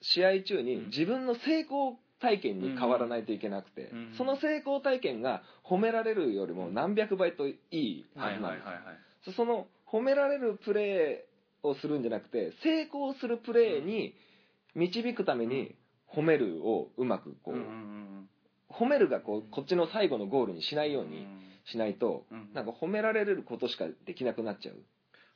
[0.00, 8.94] 試合中に自分の成功体験に変わらないといけなくて、うんその成功体験が褒められるよりも何百倍といいははいずなんです、はいはいはい
[9.36, 14.14] その褒められるプレーをするんじゃなくて成功するプレーに
[14.74, 15.74] 導くために
[16.14, 18.28] 褒めるをうまくこう、うんうんうん
[18.70, 21.40] 褒めるがこうこっちの最後のゴールにしないようにうん
[21.72, 24.76] しないと、うんなんか褒められることしかできなくなっちゃう。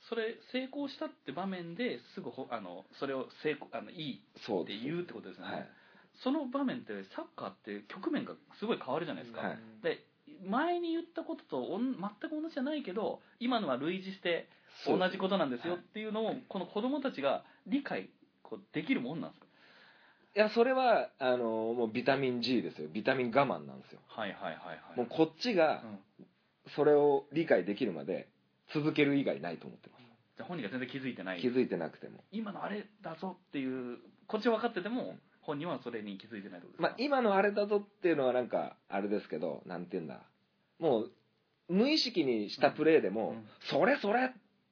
[0.08, 5.68] それ成功したって場面ですぐほあのそれを成功あのいいって言うってことですよね、はい。
[6.22, 9.58] その場面ってサッカーって局面がすごい変わるじゃないですか、はい。
[9.82, 10.04] で
[10.44, 14.48] 前に言ったことと全く同じじゃないけど今のは類似して
[14.86, 18.10] 同じことなんですよっていうのをこの子供たちが理解
[18.42, 19.41] こうできるもんなんですか？
[20.34, 22.88] いやそれはあのもうビタミン G ですよ。
[22.92, 24.00] ビタミン我慢なんですよ。
[24.08, 24.96] はいはいはいはい。
[24.96, 25.82] もうこっちが
[26.18, 26.26] うん。
[26.76, 28.28] それを理解できるまで
[28.72, 31.38] 続ける以外ないと思ってまじゃあ本人が全然気づいてない。
[31.38, 32.24] す気づいてなくても。
[32.30, 40.20] 今のあれだぞっていうこっちは分かってても本人はそれに気づいてないってことですか、まあ今のあれだぞっていうのはなんかあれですけどなんて言うんだ。
[40.78, 41.10] もう
[41.68, 43.44] 無意識にしたプレーでも、うん。
[43.70, 44.28] それそれっ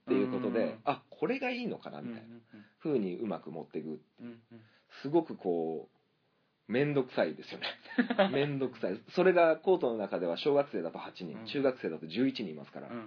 [0.07, 0.79] ていうことで、うん。
[0.85, 2.29] あこれがいいのかなみたいな
[2.83, 3.87] 風にうまく持っていく。
[3.89, 3.97] うん
[4.27, 4.39] うん
[5.03, 6.01] すごくこう
[6.71, 7.67] 面倒くさいですよね。
[8.31, 9.01] 面倒くさい。
[9.11, 11.47] それがコートの中では小学生だと8人、うん。
[11.47, 13.07] 中学生だと11人いますから、うんうん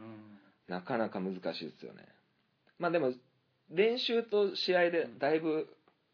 [0.66, 2.08] なかなか難しいですよね。
[2.80, 3.12] まあでも
[3.70, 5.68] 練習と試合でだいぶ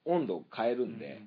[0.05, 1.21] 温度を変えるんで、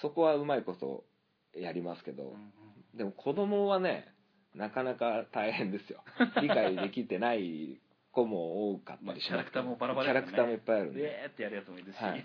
[0.00, 1.04] そこはうまいこと
[1.52, 2.52] やりますけど、うんうん。
[2.96, 4.06] でも子供はね
[4.54, 6.04] なかなか大変ですよ。
[6.40, 7.80] 理解できてない
[8.12, 9.32] 子も多かったりします。
[9.32, 11.02] まあキャラクターもバラバラキャラクターもいっぱいあるんで。
[11.02, 12.24] でえーってやるやつもいるし、はい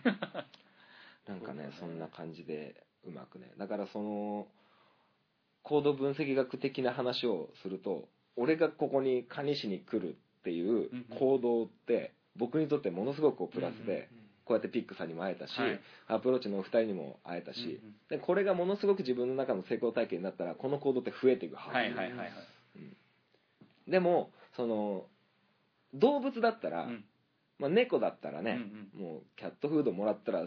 [1.28, 3.52] なんかねそんな感じでうまくね。
[3.58, 4.48] だからその
[5.64, 14.10] 行動分析学的な話をすると俺がここに蟹市に来るっていう行動って僕にとってものすごくプラスで
[14.46, 15.80] こうやってピックさんにも会えたし、はい。
[16.08, 22.32] アプローチのお二人にも会えたし、うんうんでこれがものすごく自分の中の成功体験になったらこの行動って増えていくはず、はいはいはいはい。
[23.92, 25.06] でもその
[25.94, 27.04] 動物だったら、うん。
[27.60, 28.60] まあ、猫だったらね、
[28.94, 30.46] もうキャットフードもらったら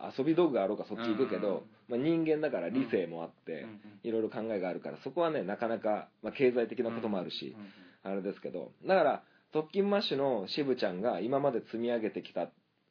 [0.00, 3.66] 遊び道具があろうかそっち行くけど、まあ、人間だから理性もあって、
[4.02, 8.70] いろいろ考えがあるからそこはねなかなか、まあ、経済的なこともあるし、うんあれですけど。
[8.86, 12.50] だからトッキンマッシュの渋ちゃんが今まで積み上げてきた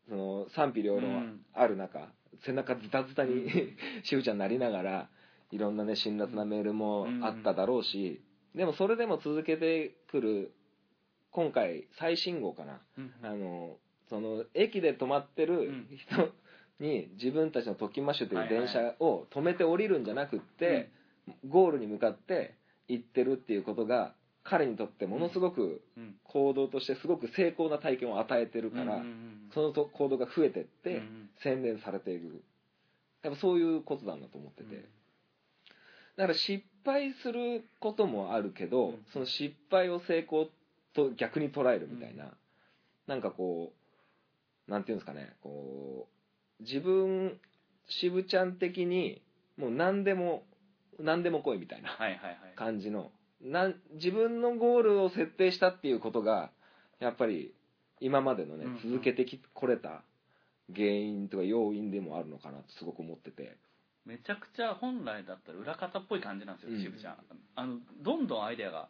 [0.09, 2.09] その賛否両論ある中、
[2.45, 3.47] 背中ズタズタに
[4.03, 5.09] 渋ちゃんなりながら
[5.51, 8.21] いろんなね辛辣なメールもあっただろうし、
[8.55, 10.53] でもそれでも続けてくる
[11.31, 13.77] 今回最新号かな、うんあの
[14.09, 16.33] その駅で止まってる人
[16.79, 18.67] に自分たちのトッキンマッシュという電はい。
[18.67, 20.89] 車を止めて降りるんじゃなくって、
[21.47, 22.55] ゴールに向かって
[22.87, 26.15] 行ってるっていうことが彼にとってものすごくうん。
[26.23, 29.03] 行動としてすごく成功な体験を与えてるから、
[29.53, 32.43] そのと行動が増えてって、うん洗練されている
[33.23, 34.81] やっぱそういうことなんだと思ってて、うん。
[36.17, 39.05] だから失敗することもあるけど、うん。
[39.13, 40.49] その失敗を成功
[40.93, 42.31] と逆に捉えるみたいな、
[43.07, 43.73] なんかこ
[44.67, 46.12] うなんていうんですかねこう
[46.63, 47.39] 自分
[47.87, 49.21] 渋ちゃん的に
[49.57, 50.43] もう何でも
[50.99, 51.97] 何でも来いみたいな
[52.55, 56.51] 感じのなん自分のゴールを設定したっていうことが
[56.99, 57.53] やっぱり
[57.99, 60.03] 今までのね、うん続けてきこれた
[60.73, 63.57] 原因とか要因でもあるのかなとすごく思ってて。
[64.05, 66.81] めちゃくちゃ本来だったら裏方っぽい感じなんですよ、うん。
[66.81, 67.17] 渋ちゃん。
[67.55, 68.89] あのどんどんアイデアが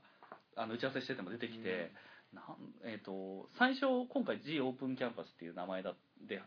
[0.55, 1.91] あの打ち合わせしてても出てきて、
[2.33, 2.45] なん
[2.83, 5.93] えー、と最初今回 G オープンキャンパスっていう名前だ
[6.27, 6.41] で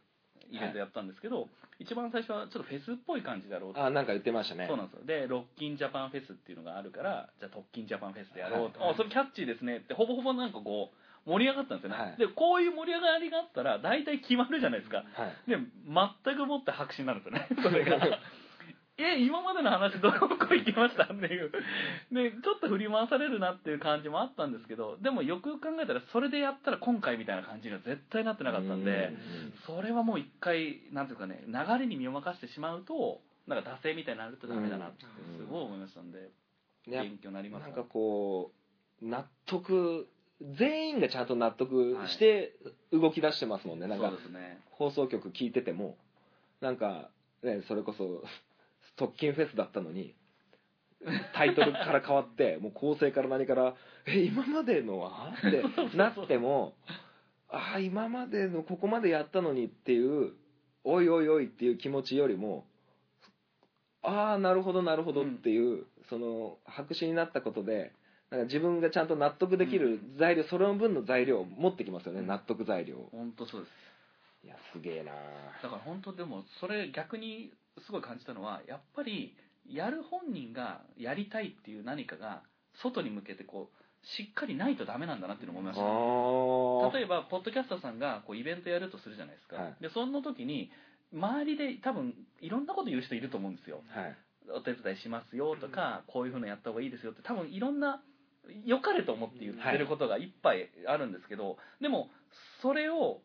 [0.50, 3.84] イベントやったんですけど、一番最初はちょっとフェスっぽい感じだろうと。
[3.84, 4.66] あなんか言ってましたね。
[4.68, 5.04] そうなんですよ。
[5.04, 10.90] でロッキンジャパンフェスっていうのがあるからじゃあ特勤ジャパンフェスでやろうと、はいあそれキャッチーですねってほぼほぼなんかこ
[11.26, 12.16] う盛り上がったんですよね、はい。
[12.16, 14.98] でこういう盛り上がりがあったら大体決まるじゃないですか。
[14.98, 15.50] はい。
[15.50, 17.48] で全くもって白紙になるんですよね。
[17.62, 17.98] それが
[18.98, 21.50] え今までの話どこ行きましたっていう。
[22.12, 29.10] でちょっと振り回されるなっていう感じもあったんですけどでもよく考えたらそれでやったら今回みたいな感じには絶対なってなかったんで
[29.66, 35.04] それはもう一回なんていうかね流れに身を任せてしまうとなんか惰性みたいになるとダメだなって
[35.38, 36.30] すごい思いましたんで
[36.86, 38.52] 勉強になりますなんかこ
[39.02, 40.08] う納得
[40.40, 42.52] 全員がちゃんと納得して
[42.92, 44.60] 動き出してますもんね、なんそうかですね。
[44.72, 45.96] 放送局聞いてても
[46.60, 47.10] なんか、
[47.42, 48.22] ね、それこそ
[48.96, 50.14] 特勤フェスだったのに
[51.34, 56.74] タイトルから変わって もう構成から何から「え今までのは?」ってなっても
[57.48, 60.32] 「ああ今までのここまでやったのに」っていう
[60.84, 62.66] 「おいおいおい」っていう気持ちよりも
[64.02, 67.92] 「ああなるほどなるほど」っていう、その白紙になったことで
[68.30, 72.26] なんか自分がちゃんと納得できる材料、それの分の材料を持ってきますよね、うん。
[72.26, 73.08] 納得材料を。
[73.12, 73.70] 本当そうです。
[74.44, 75.12] いやすげえな
[75.60, 77.52] だから本当でもそれ逆に
[77.84, 79.36] すごい感じたのはやっぱり
[79.68, 82.42] やる本人がやりたいっていう何かが
[82.82, 85.84] 外に向けてこうしっかりないとダメなんだなっていうのを思いました。
[85.84, 89.82] あ例えばポッドキャスターさんがこうイベントやるとするじゃないですか、はい。
[89.82, 90.70] でその時に
[91.12, 94.16] 周りで多分いろんなこと言う人いると思うんですよはい。
[94.54, 98.00] お手伝いしますよとか、こういうふうのやった方がいいですよって多分いろんな
[98.64, 102.10] 良かれと思って言ってることがいっぱいあるんですけど、でも
[102.62, 103.18] それを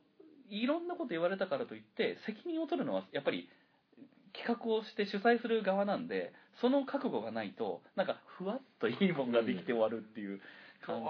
[0.49, 3.47] いろんなこと言われたからといって責任を取るのはやっぱり
[4.41, 10.39] 企画をして主催する側なんでその覚悟がないとなんかふわっといいもんができて終わるっていう
[10.86, 11.06] 感じ、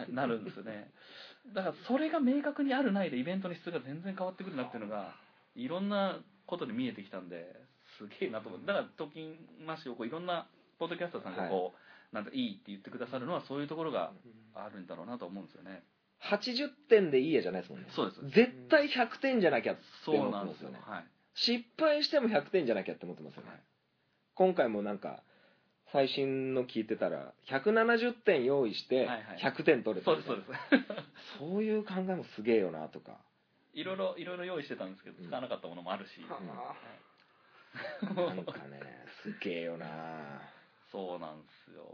[0.00, 0.90] はい、なるんですよね。
[1.54, 5.14] だからそれが明確にあるないでイベントの質が全然変わってくるなっていうのが
[5.56, 7.44] いろんなことで見えてきたんで
[7.98, 8.66] すげえなと思って。
[8.66, 10.46] だから「トキンマッシュ」をこういろんな
[10.78, 11.74] ポッドキャスターさんがこ
[12.12, 14.12] う、なんかいいって言ってくださるのはそういうところが
[14.54, 15.82] あるんだろうなと思うんですよね。
[16.22, 17.88] 80点でいいやじゃないですもんね。
[17.94, 18.22] そうです。
[18.30, 20.94] 絶対100点じゃなきゃってそう思なんですよってますよ。
[20.94, 23.60] ねはい失敗しても100点じゃなきゃって思ってますよね、はい
[24.36, 25.22] 今回もなんか
[25.92, 29.52] 最新の聞いてたら170点用意してはいはい。
[29.54, 30.48] 100点取れたそうですそうです。
[31.38, 33.18] そういう考えもすげえよなとか。
[33.74, 35.26] いろいろいろいろ用意してたんですけどうん。
[35.26, 38.80] 使わなかったものもあるし、ははいなんかね
[39.22, 39.86] すげえよな。
[40.90, 41.84] そうなんですよ。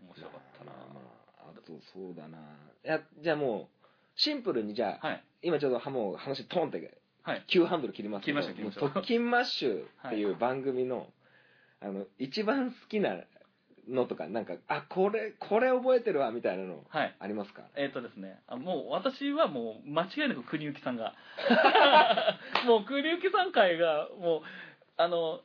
[0.00, 1.00] 面白かったな、まあま
[1.46, 2.38] ああとそうだな。
[2.38, 5.24] いやじゃあもうシンプルにじゃあ、はい。
[5.42, 7.44] 今ちょうどもう話トンってはい。
[7.48, 8.80] 急ハンドル切りますけど切りました切りました。
[8.82, 11.06] もうトッキンマッシュっていう番組の,、
[11.80, 13.16] あの一番好きな
[13.88, 17.14] のとかなんかあこれこれ覚えてるわみたいなのはい。
[17.18, 17.62] ありますか？
[17.76, 21.14] えっ、とですねあもう私はもう間違いなく国行さんが
[22.66, 24.42] もう国行さん回がもう
[24.96, 25.40] あの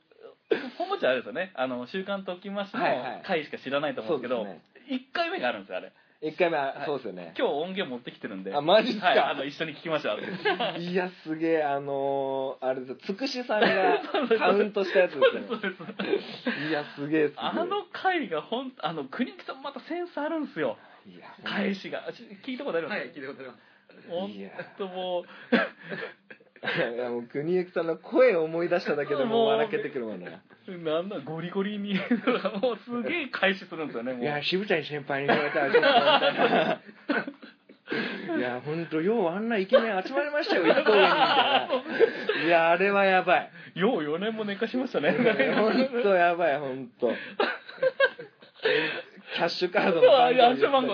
[0.77, 1.51] 本持ちはあれですよね。
[1.55, 3.17] あの「週刊トッキンマッシュ」はいはい。
[3.17, 4.97] の回しか知らないと思うんですけど、そうですね。
[5.09, 6.85] 1回目があるんですよあれ一回目は、はい。
[6.85, 7.33] そうですよね。
[7.37, 8.53] 今日音源持ってきてるんで。
[8.55, 9.07] あマジっすか？
[9.07, 10.19] はい、あの一緒に聞きましょう。
[10.79, 13.67] いやすげえあのーあれですつくしさんが
[14.39, 15.47] カウントしたやつですよね。
[15.47, 20.77] そうですいやすげえすげえあの回がほんあの国木さんまたセンスあるんですよ。
[21.05, 22.11] いや返しが。
[22.13, 22.99] し聞いたことあります？
[22.99, 24.09] はい、聞いたことあります。
[24.09, 25.25] ほんいやともう
[26.95, 30.39] いやもう国行さんの声を思い出しただけでもう笑けてくるもんね。
[30.67, 31.99] なんだゴリゴリにも
[32.71, 34.21] うすげえ返しするんですよねもう。
[34.23, 36.01] いや渋谷先輩に言われたらちょっとみた
[36.49, 36.81] いな。
[38.37, 41.03] いや本当ようあんなイケメン集まりましたよ一個上に。
[41.03, 41.69] みたいな
[42.45, 43.51] いやあれはやばい。
[43.75, 45.11] よう4年も寝かしましたね。
[45.55, 47.11] 本当やばい本当
[49.35, 50.93] キャッシュカードの番号暗証番号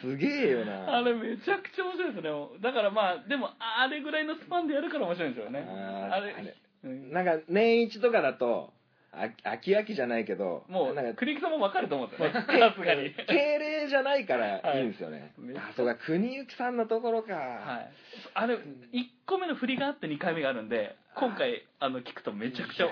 [0.00, 0.98] すげえよな。
[0.98, 2.30] あれめちゃくちゃ面白いですね。
[2.60, 5.60] だからまあでもあれぐらいのスパンでやるから面白いんですよね。
[5.60, 6.56] あれあれ。
[6.84, 7.12] うん。
[7.12, 8.72] なんか年一とかだと
[9.12, 12.34] あ秋秋じゃないけどもうなんか栗木さんも分かると思うんですよね。
[12.34, 13.10] まあさすがに。
[13.10, 13.59] 敬礼
[13.90, 14.82] じゃないからい。
[14.84, 17.92] いんですよね、はいあそうか国行さんのところか、はい。
[18.34, 18.58] あれ1
[19.26, 22.86] 個目の振りがあって2回目があるんで今回あの聞くとめちゃくちゃ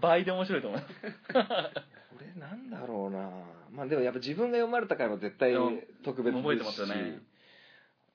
[0.00, 0.94] 倍で面白いと思います。
[2.12, 3.30] これなんだろうな。
[3.70, 5.54] まあでもやっぱ自分が読まれた回は絶対
[6.04, 6.42] 特別ですし。
[6.42, 7.20] 覚えてますよね。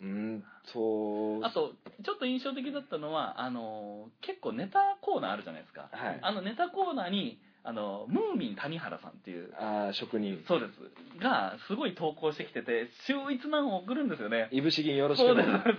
[0.02, 6.20] うーんとあとちょっと印象的だったのはあの結構ネタコーナーあるじゃないですか、はい。
[6.22, 10.42] あのネタコーナーにあのムーミン谷原さんっていうあー職人。
[10.48, 11.20] そうです。
[11.22, 14.48] がすごい投稿してきてて秀逸なのを送るんですよね。
[14.52, 15.74] いぶし銀よろしくそうですそうで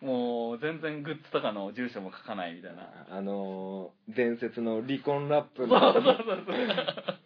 [0.00, 0.04] す。
[0.04, 2.88] もう全然グッズとかの住所も書かないみたいな。
[3.10, 7.16] あのー伝説の離婚ラップそうのそうそうそう。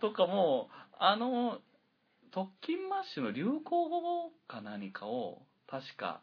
[0.00, 0.68] とかも
[1.00, 1.58] あの
[2.30, 6.20] 特勤マッシュの流行語か何かを確か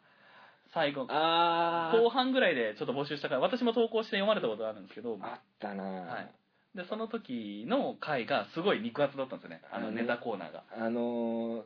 [0.72, 5.18] 最後後半ぐらいでちょっと募集したから私も投稿して読まれたことがあるんですけど。
[5.20, 6.30] あったな、はい
[6.76, 9.62] でその時の回がすごい肉厚だったんですよね。
[9.72, 10.64] あのネタコーナーが。
[10.78, 11.62] あのー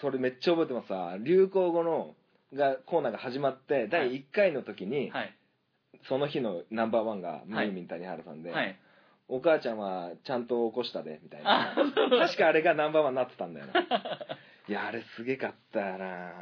[0.00, 2.16] それめっちゃ覚えてますさ流行語の
[2.52, 5.34] がコーナーが始まって第1回の時に、はい。
[6.08, 8.76] その日のナンバーワンがムーミン谷原さんで、はい。
[9.28, 11.74] お母ちゃんはちゃんと起こしたでみたいあ
[12.10, 13.80] な確かあれがナンバーワンになってたんだよな。
[14.68, 16.32] いやあれすげかったよな。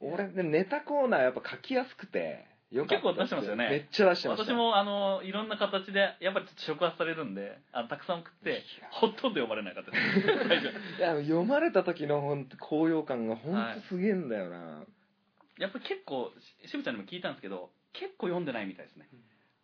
[0.00, 3.68] 俺ねネタコーナーやっぱ書きやすくてよか結構出してますよね。
[3.70, 4.52] めっちゃ出してました。
[4.52, 9.98] 私もあのいろんな形でやっぱりちょっと触発されるんであのたくさん送ってほとんど読まれなかったで
[10.60, 14.84] すいや読まれた時の本当高揚感が本当すげえんだよな、
[15.58, 19.08] やっぱり結構し渋ちゃんにも聞いたんですけど結構読んでないみたいですね、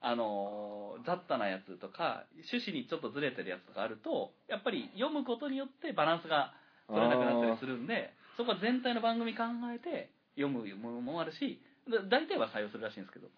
[0.00, 6.54] あのー雑多なやつとか趣旨にちょっとずれてるやつとかあるとやっぱり読むことによってバランスが
[6.86, 11.71] 取れなくなったりするんでそこは全体の番組考えて読むものもあるしだ
[12.10, 13.28] 大体は採用するらしいんですけど。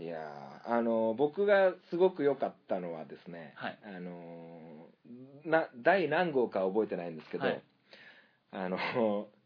[0.00, 3.78] いやーあの僕がすごく良かったのはですね、はい。
[3.84, 7.62] あのーな第何号か覚えてないんですけど、はい。
[8.52, 8.78] あの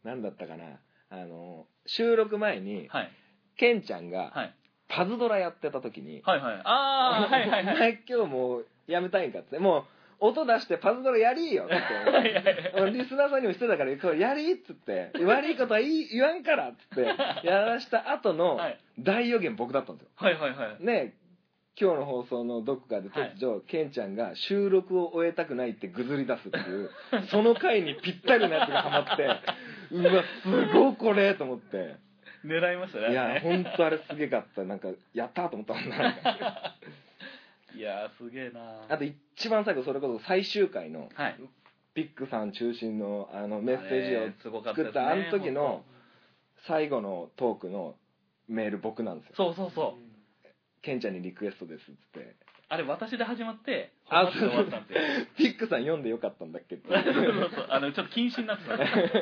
[0.05, 3.11] 何 だったかなあの収録前に、はい。
[3.57, 4.55] ケンちゃんがはい。
[4.89, 6.61] パズドラやってた時にはいはい。
[6.65, 7.79] ああはいはいおはい。
[7.79, 9.85] 前今日もうやめたいんかってもう
[10.23, 11.65] 音出してパズドラやりーよ。
[11.67, 11.81] っては
[12.25, 17.05] いはいはいリスナーさんにもしてたからこれやりーっつって悪いことは 言わんからっつっ
[17.43, 18.79] てやらした後のはい。
[18.99, 20.11] 大予言僕だったんですよ。
[20.17, 20.85] はいはいはい。
[20.85, 21.15] ね
[21.81, 26.91] 今日の放送のどこかで突如、ケンちゃんが収録を終えたくないってぐずり出すっていう
[27.33, 29.25] その回にぴったりなやつがハマって
[29.91, 31.97] うわすごいこれと思って。
[32.45, 34.65] 狙いましたねいや本当あれすげえかった。
[34.65, 36.15] なんかやったーと思ったもんな
[37.77, 41.37] いやーすげえなあと一番最後それこそ最終回のはい。
[41.95, 44.17] ピックさん中心のあのメッセージ
[44.49, 45.85] を作ったあの時の
[46.67, 47.97] 最後のトークの
[48.49, 49.35] メール僕なんですよ。
[49.37, 50.53] そうそうそう。
[50.81, 52.35] ケンちゃんにリクエストですっつって。
[52.71, 54.95] あれ私で始まってあ本番で終わったんで。
[54.95, 56.89] すよピックさん読んでよかったんだっけって。
[56.89, 57.67] そうそうそう。
[57.69, 58.77] あのちょっと禁止になってた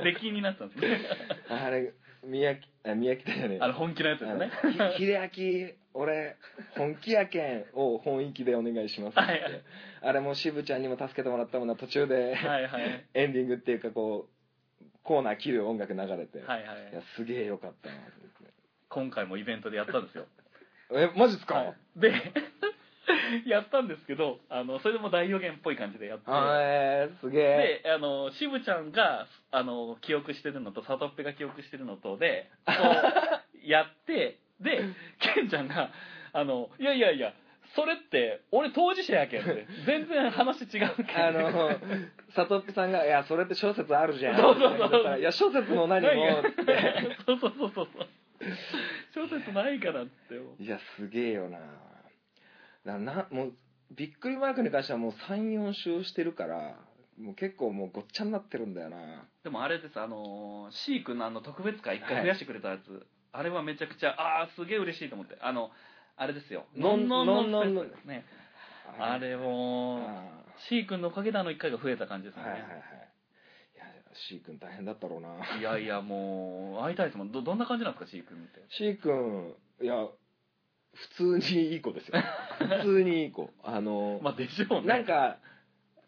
[0.04, 1.00] 出禁 になってたんですね。
[1.48, 1.92] あれ
[2.24, 3.58] 宮城あ宮城だよね。
[3.60, 4.50] あの本気のやつですよね
[4.96, 5.18] 秀
[5.66, 6.36] 明俺
[6.76, 9.42] 本気やけんを本意気でお願いしますって、はい。
[9.42, 9.62] はい
[10.02, 13.06] あれも渋ちゃんにも助けてもらったもんな途中で、はいはい。
[13.12, 16.94] エンディングっていうかこうコーナー切る音楽流れて、はいはいい。
[16.94, 17.96] やすげえよかったな
[18.88, 20.26] 今回もイベントでやったんですよ。
[20.92, 21.74] えマジっすか、はい。
[21.96, 22.12] で
[23.46, 26.24] やったんですけどあのそれでも大予言っぽい感じでやって。
[26.28, 27.82] えー、すげえ。
[27.84, 34.82] であの渋ちゃんがあの記憶してるのと里っぺが記憶してるのとでこうやってで
[35.18, 35.90] ケンちゃんが
[36.32, 37.32] あの「いやいやいや
[37.74, 41.26] それって俺当事者やけん」って 全然話違うけん。
[41.26, 41.70] あの
[42.34, 47.16] サトッピさんが「いやそれって諸説あるじゃん」そうそうそういや諸説も何も」って。
[47.26, 47.88] そうそうそうそう。
[49.14, 51.58] 小説ないからっていやすげえよな。
[52.84, 53.52] だなもう
[53.90, 56.78] びっくりマークに関してはもう34週してるから
[57.18, 59.28] もう結構もうごっちゃになってるんだよな。
[59.44, 65.36] でもあれですあの C 君のあの特別会一回増やしてくれたやつ、あれはめちゃくちゃああすげえ嬉しいと思って。
[65.40, 65.70] あの
[66.16, 66.66] あれですよ。
[66.76, 68.24] のんのんのんのんのんね。
[68.98, 72.80] あれもあ C 君のおかげであの1回が増えた感じですよね、ーはいはいはい。
[73.74, 73.84] いや
[74.28, 75.28] C 君大変だったろうな。
[75.58, 77.32] いやいやもう会いたいですもん。
[77.32, 79.94] どどんな感じなんですか C 君って？C 君いや
[81.16, 82.14] 普通にいい子ですよ。
[82.58, 83.50] 普通にいい子。
[83.62, 84.88] あの、まあでしょうね。
[84.88, 85.38] なんか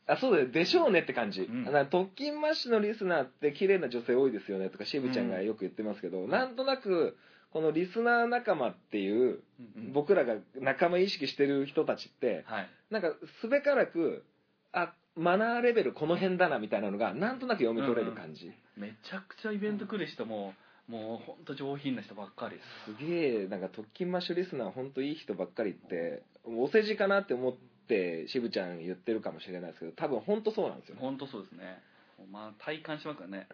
[0.07, 0.49] あそうだよ。
[0.49, 1.65] でしょうねって感じ、うん。
[1.91, 7.17] 特勤マッシュのリスナーって綺麗な女性多いですよねとか渋ちゃんがよく言ってますけど、なんとなく
[7.53, 9.43] このリスナー仲間っていううん
[9.77, 9.93] うん。
[9.93, 12.69] 僕らが仲間意識してる人たちってはい。
[12.91, 14.25] なんかすべからく
[14.73, 20.55] あマナーレベルこの辺だなみたいなのがなんとなく読み取れる感じ、めちゃくちゃイベント来る人も、
[20.89, 22.97] もう本当上品な人ばっかりです。
[22.99, 27.55] すげえなんか特勤マッシュリスナー本当いい人ばっかりってお世辞かなって思っ
[27.89, 30.97] て渋ちゃん言ってるかもしれないですけど多分本当そうなんですよ。
[30.97, 31.83] ね本当そうですね。
[32.31, 33.49] まあ体感しますからね。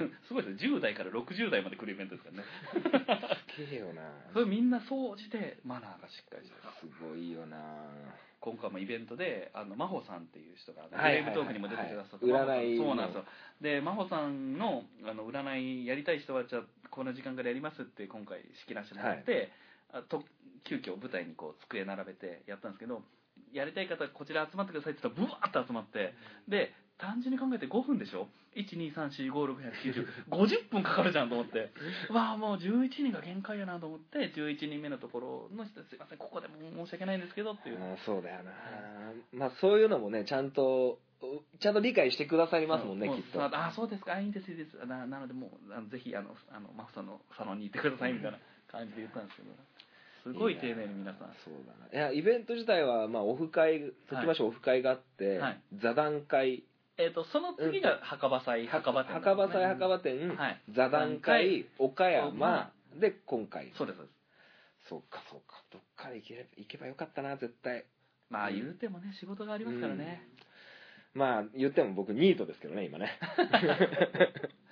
[0.00, 0.12] うん。
[0.26, 0.76] すごいですね。
[0.76, 2.44] 10代から60代まで来るイベントですからね。
[3.54, 4.02] すげえよな。
[4.32, 6.62] それみんな総じてマナーがしっかりしてる。
[6.80, 7.56] すごいよな。
[8.40, 12.26] 今回もイベントであの真帆さんっていう人が、ねはいはいはいテレビトークにも出てくださった。
[12.26, 13.24] はい占いそうなんですよ。
[13.60, 19.50] で真帆さんのあの占いやりたい人はじゃあこの時間からやりますって今回仕切らせてもらって、
[19.92, 20.22] あと
[20.64, 23.02] 急遽舞台にこう机並べてやったんですけど
[23.52, 26.14] やりたい方はこちら集まってくださいって言ったらブワーッと集まって
[26.48, 31.70] で単純に考えて5分でしょ？12345678910分かかるじゃんと思って。
[32.12, 36.54] わあもう11人が限界やなと思って11人目のところの人すいませんここでも
[36.86, 37.78] 申し訳ないんですけどっていう。
[38.04, 38.50] そうだよな。
[39.32, 40.98] まあそういうのもねちゃんと
[41.60, 43.40] ちゃんと理解してくださりますもんね、うきっと。
[43.42, 44.14] ああそうですか。
[44.14, 44.76] あいいんですいいです。
[44.86, 49.50] ななのでもうぜひあのあのマフさんのサロンに行ってくださいみたいな感じで言ったんですけど
[50.32, 51.28] すごい丁寧に皆さん。
[51.44, 52.08] そうだな。
[52.08, 55.60] いやイベント自体はまあオフ会時ましょオフ会があって、はい。
[55.80, 56.64] 座談会。
[56.98, 60.60] えっ、とその次が墓場祭墓場店墓場祭墓場店、はい。
[60.74, 63.72] 座談会岡山まで今回。
[63.76, 64.18] そうですそうです。
[64.88, 65.62] そうかそうか。
[65.72, 67.84] どっかで行け行けばよかったな絶対。
[68.30, 70.22] まあ言うてもね仕事がありますからね、
[71.14, 73.18] まあ言っても僕ニートですけどね今ね。
[73.38, 74.32] え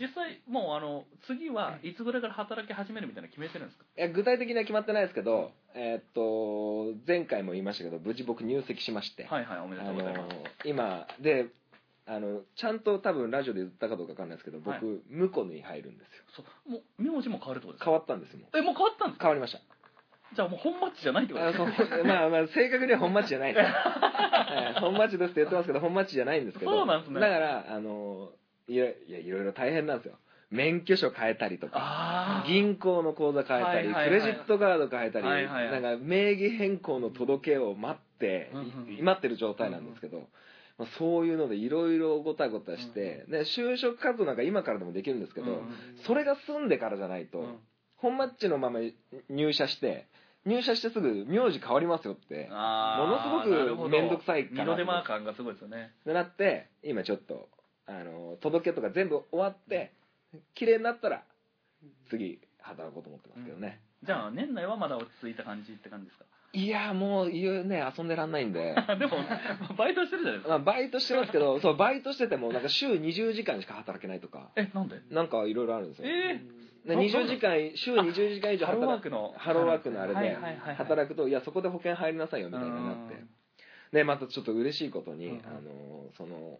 [0.00, 3.84] 実際もうあの次はいつぐらいから働き始めるみたいなの決めてるんですか？
[3.96, 11.46] いや具体的には決まってないですけどえーっと前回も言いましたけど無事僕入籍しまして、はいはいおめであとうございます、の今で
[12.06, 14.80] あのちゃんと多分ラジオで言ったかどうかわかんないですけど僕、はい。
[15.10, 16.24] 婿に入るんですよ。
[16.34, 16.70] そう。
[16.72, 17.84] もう名字も変わるってことですか？
[17.84, 18.40] 変わったんですよ。
[18.40, 19.24] もうえもう変わったんですか？
[19.26, 19.60] 変わりました。
[20.34, 26.70] じゃあもう本マッチじゃないってことあですそかうまあまあ正確には本町じゃないです、は い本町ですって言ってますけど本町じゃないんですけど。
[26.70, 27.20] そうなんですね。
[27.20, 28.30] だからあの
[28.70, 30.14] いやいやいろいろ大変なんですよ。
[30.50, 34.20] 免許証変えたりとか銀行の口座変えたり、はいはいはい。
[34.20, 35.82] クレジットカード変えたり、はいはいはい。
[35.82, 40.28] なんか名義変更の届けを待って、うんうんい待ってる状態なんですけど、
[40.78, 45.64] まあ、そういうのでいろいろごたごたして、で就職活動なんか今からでもできるんですけど、うんうん
[46.06, 47.56] それが済んでからじゃないと、うん。
[47.96, 48.80] 本マッチのまま
[49.28, 50.06] 入社して
[50.46, 52.56] 入社してすぐ名字変わりますよっても
[53.06, 55.92] のすごく面倒くさいかな二度手間感がすごいですよね。
[56.06, 57.48] でなって今ちょっと
[57.90, 59.92] あの届けとか全部終わって
[60.54, 61.24] 綺麗になったら
[62.08, 66.24] 次働こうと思ってますけどね、じゃあ年内はまだ落ち着いた感じって感じですか？
[66.52, 68.74] いやもう言うね遊んでらんないんで。
[68.98, 69.16] でも
[69.78, 75.00] バイトしてるじゃないですまあかバイトしてますけど そうバイトしててもなんか週20時間しか働けないとかえなんで？
[75.10, 76.40] なんかいろいろあるんですよ、え
[76.86, 79.34] で20時間週20時間以上ハローワー働クの。
[79.36, 80.34] ハローワークのあれで
[80.76, 83.16] 働くといやそこで保険入りなさいよみたいになって。
[83.92, 85.46] でまたちょっと嬉しいことに、うんうん。
[85.46, 86.58] あのその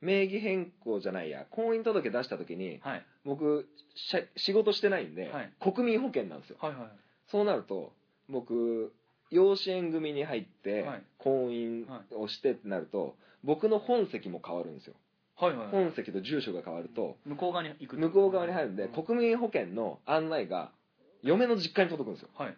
[0.00, 3.06] 名義変更じゃないや婚姻届出した時にはい。
[3.24, 5.52] 僕しゃ仕事してないんで、はい。
[5.60, 6.56] 国民保険なんですよ。
[6.60, 6.88] はいはい
[7.28, 7.92] そうなると
[8.28, 8.92] 僕
[9.30, 11.02] 養子縁組に入ってはい。
[11.18, 11.84] 婚姻
[12.16, 14.94] をしてってなると僕の本籍も変わるんですよ。
[15.38, 19.04] はいはい本籍と住所が変わると向こう側に行く向こう側に入るんでうん。
[19.04, 20.70] 国民保険の案内が
[21.22, 22.28] 嫁の実家に届くんですよ。
[22.36, 22.56] はい。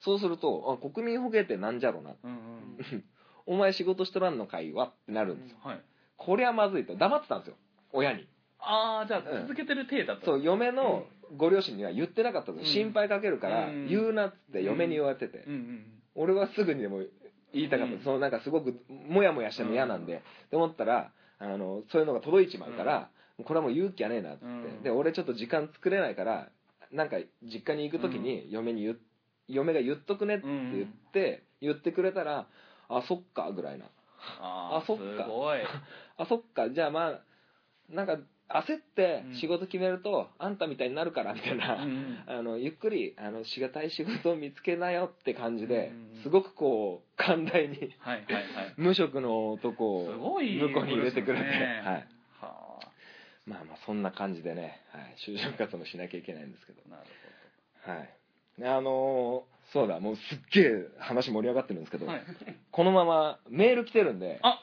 [0.00, 2.14] そうするとあ国民保険ってなんじゃろな。
[2.22, 3.04] うんうん
[3.46, 5.58] お前仕事しとらんのかいわってなるんですよ。
[5.62, 5.80] はい
[6.18, 6.94] こりゃまずいと。
[6.96, 7.56] 黙ってたんですよ。
[7.92, 8.28] 親に。
[8.60, 9.42] ああじゃあうん。
[9.42, 11.04] 続けてる体だったそう嫁の
[11.36, 12.90] ご両親には言ってなかったんですようん。
[12.90, 13.88] 心配かけるからうん。
[13.88, 15.44] 言うなっつって嫁に言われてて。
[15.46, 15.52] うん。
[15.52, 15.84] うん
[16.20, 16.98] 俺はすぐにでも
[17.54, 18.00] 言いたかった、うん。
[18.02, 18.74] そのなんかすごく
[19.08, 23.08] モヤモヤしてるの嫌なんで、って思ったらあのそういうのが届いちまうから、
[23.44, 24.82] これはもう勇気はねえなっつって、うん。
[24.82, 26.48] で俺ちょっと時間作れないから
[26.90, 28.96] なんか実家に行く時に嫁に言っ
[29.46, 32.48] 嫁が言っとくねって言って、言ってくれたら
[32.88, 33.86] あそっかぐらいな
[34.40, 35.24] ああそっか。
[35.24, 35.60] すごい。
[36.16, 36.70] あそっか。
[36.70, 37.20] じゃあまあ
[37.88, 38.18] なんか
[38.48, 39.34] 焦ってうん。
[39.36, 41.78] 仕事決めると、あんたみたいになるからみたいな、
[42.26, 48.44] あのゆっくりあのしがたい仕事を見つけなよって感じでうんすごくこう寛大にはいはいはい。
[48.78, 52.06] 無職の男を向こうに入れてくれて、はい、
[52.40, 52.80] は
[53.46, 56.96] まあまあそんな感じでね、はい、就職活動もしなきゃいけないんですけどあな
[57.94, 58.08] るはい
[58.64, 58.80] あ。
[58.80, 62.22] のーそうだもうすっげえ話盛り上がってるんですけど、はい。
[62.70, 64.60] このままメール来てるんであ。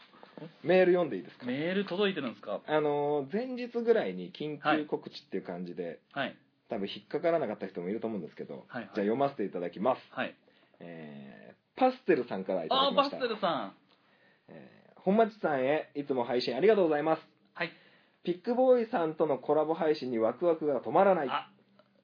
[0.63, 1.45] メール読んでいいですか？
[1.45, 2.59] メール届いてるんですか？
[2.65, 6.35] あのー前日ぐらいに緊急告知っていう感じで、はい。
[6.69, 8.83] 多分引っかからなかった人もいると思うんですけど、はいはい。
[8.83, 10.35] じゃあ読ませていただきます、はい。
[10.79, 13.73] えーパステルさんからいただあーパスきましたテルさん。
[14.49, 17.21] えー本町さんへいつも配信ありがとうございます。
[17.53, 17.71] はい。
[18.23, 21.29] ピックボーイさんとのコラボ配信にワクワクが止まらない。
[21.29, 21.47] あ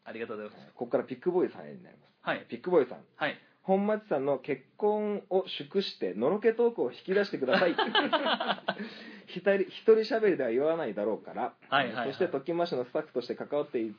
[0.05, 0.71] ありがとうございます。
[0.75, 2.45] ここからピックボーイさんへになりますはい。
[2.49, 2.99] ピックボーイさん。
[3.15, 3.37] はい。
[3.63, 7.75] 本町さんの結婚を祝してのろけトークを引き出してください。
[9.27, 12.07] 一人一人喋りでは言わないだろうから、はいはいはい。
[12.09, 13.93] そしてトッキンマッシュのスタッフとして関わってい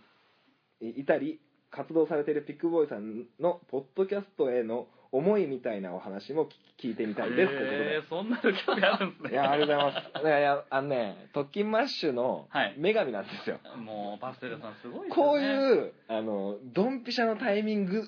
[0.81, 10.27] いたり活動されているピックボーイさんのポッドキャストへの思いみたいなお話も聞聞いてみたいですということでそんなの興味あるんですねいや、ありがとうございます。
[10.27, 13.61] いやいや、あのね、特勤マッシュのはい女神なんですよ。
[13.77, 18.03] もうパステルさんすごいですこうねいう、あの、ドンピシャのタイミング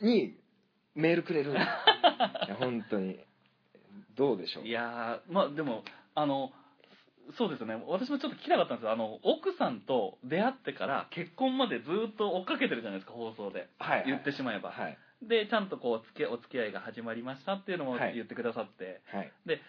[0.00, 0.36] に
[0.94, 1.66] メールくれる いや、
[2.58, 3.18] 本当に。
[4.16, 5.82] どうでしょういやーまあでも
[6.14, 6.52] あの
[7.38, 14.04] そうですよね私もちょっと聞きたかったんですよあの奥さんと出会ってから結婚までずっと追っかけてるじゃないですか放送ではい。
[14.06, 14.98] 言ってしまえば、はい。
[15.22, 18.14] でちゃんとこう付きお付き合いが始まりましたっていうのもはい。
[18.14, 19.32] 言ってくださって、はい。
[19.46, 19.60] 付き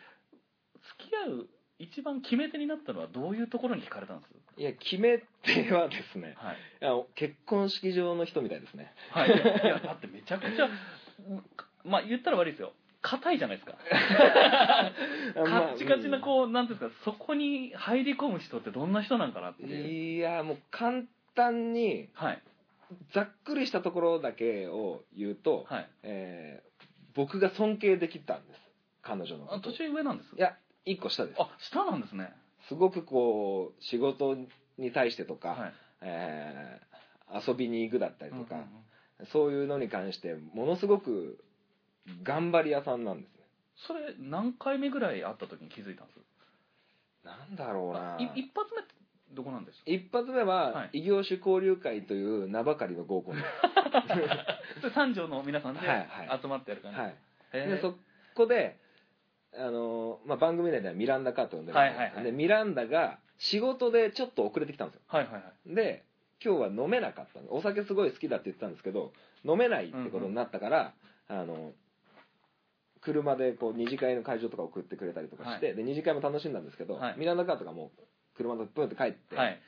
[1.15, 1.47] 合う
[1.79, 4.61] 一番決め手になったのはどういうところに聞かれたんです？
[4.61, 8.93] いや、決め手はですね、はい、いや結婚式場の人みたいですね。
[9.11, 10.69] はい、いやいやだってめちゃくちゃ
[11.83, 12.73] まあ言ったら悪いですよ。
[13.01, 13.73] 硬いじゃないですか。
[15.33, 15.41] カ
[15.73, 19.87] ッチカチなこうなんていうんですかそこに入り込む人ってどんな人なんかなってうんいう。
[19.87, 22.41] いや、もう簡単に、はい
[23.13, 25.89] ざっくりしたところだけを言うと、はい。
[26.03, 26.71] えー
[27.13, 28.59] 僕が尊敬できたんです。
[29.01, 29.55] 彼女のこと。
[29.55, 31.41] あ年上なんですいや、一個下です。
[31.41, 32.33] あ下なんですね。
[32.69, 34.37] すごくこう仕事
[34.77, 35.73] に対してとか、はい。
[36.01, 36.91] えー
[37.47, 38.67] 遊びに行くだったりとか、うんうん
[39.19, 39.25] うん。
[39.33, 41.43] そういうのに関してものすごく
[42.23, 43.43] 頑張り屋さんなんですね。
[43.87, 46.19] それ何回目ぐらい会った時に気づいたんです？
[47.25, 48.17] なんだろうな。
[48.35, 48.81] 一発目
[49.33, 50.99] どこなんでしょ一発目ははい。
[50.99, 53.45] 異業種交流会という名ばかりの合コンです、
[54.77, 56.39] う それ三条の皆さんではいはい。
[56.41, 57.15] 集まってやる感じ、はい、
[57.53, 57.69] へー。
[57.75, 57.95] でそ
[58.35, 58.77] こで
[59.53, 61.93] あの、まあ、番組内ではミランダカーと呼んでるんです。
[61.93, 62.23] けどはいはいはい。
[62.23, 65.01] でミランダが仕事でちょっと遅れてきたんですよ。
[65.07, 65.75] はいはいはい。
[65.75, 66.03] で
[66.43, 67.53] 今日は飲めなかったの。
[67.53, 69.13] お酒すごい好きだって言ってたんですけど
[69.45, 70.93] 飲めないってことになったから、
[71.27, 71.73] あの
[73.01, 77.15] 車でこう二次会の会場とか送ってくれたりとかして、はで二次会も楽しんだんですけど、はい。
[77.17, 78.01] ミランダカーとかもう
[78.41, 79.59] 車でプンって帰って、はい。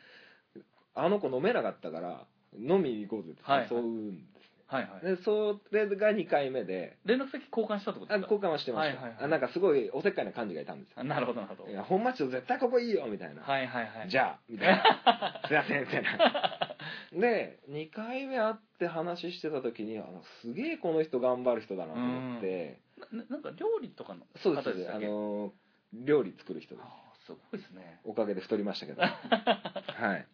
[0.96, 2.26] あの子飲めなかったから
[2.58, 5.06] 飲みに行こうぜってはい誘うんですはいはい。
[5.06, 8.34] ね、でそれが2回目で連絡先交換したってことあですか？
[8.36, 9.26] 交換はしてました、はいはいはい。
[9.26, 10.96] あなんかすごいおせっかいな感じがいたんですよ。
[10.98, 11.70] あなるほどなるほど。
[11.70, 14.10] いや本町と絶対ここいいよみたいな、はいはいはい。
[14.10, 15.42] じゃあみたいな。
[15.48, 16.78] すいませんみたいな。
[17.14, 22.80] で2回目会って話してた時にあのすげえこの人頑張る人だなと思って。
[23.12, 25.52] ななんか料理とかのそうです方でしたっけあの
[25.94, 26.88] 料理作る人です
[27.26, 28.00] すごいですね。
[28.04, 29.02] おかげで太りましたけど。
[29.04, 30.28] はい。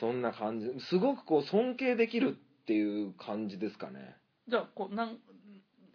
[0.00, 0.80] そんな感じ。
[0.80, 4.16] すごくこう尊敬できるっていう感じですかね。
[4.48, 5.18] じゃあこうなん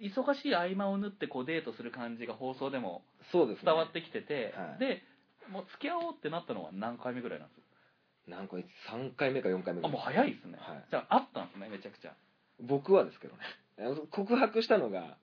[0.01, 3.65] 忙しい合間を縫ってこうデートする感じが放送でもそうですね。
[3.65, 4.79] 伝わってきてて、はい。
[4.79, 5.03] で
[5.49, 7.61] もう付き合おうってなったのは何回目ぐらいなんです？
[8.27, 9.91] 何回3回目か4回目ぐらい。
[9.91, 10.85] あもう早いですね、はい。
[10.89, 12.15] じゃああったんですねめちゃくちゃ。
[12.61, 13.43] 僕はですけどね。
[13.79, 15.17] あ の告白したのが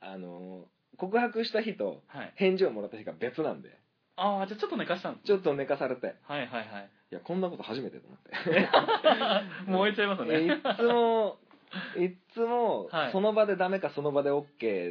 [0.00, 2.32] あの告白した日とはい。
[2.36, 3.78] 返事をもらった日が別なんで
[4.16, 6.14] ああじゃあちょっと寝かしたんですちょっと寝かされて。
[6.22, 6.90] はいはいはい。
[7.12, 8.68] いやこんなこと初めてと思って。
[9.70, 10.60] 燃えちゃいますいね。
[10.76, 11.38] つも
[11.96, 13.12] いつもはい。
[13.12, 14.42] その場でダメかその場で OK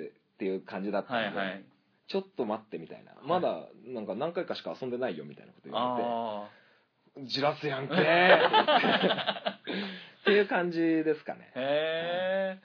[0.10, 1.64] っていう感じだったんで、はいはい。
[2.08, 6.48] ちょっと待ってみたいな、まだなんか何回かしか遊んでないよみたいなこと言わあ
[7.18, 9.86] れてじらすやんけーって言っ
[10.26, 10.32] て。
[10.32, 11.52] いう感じですかね。
[11.56, 12.62] あへえ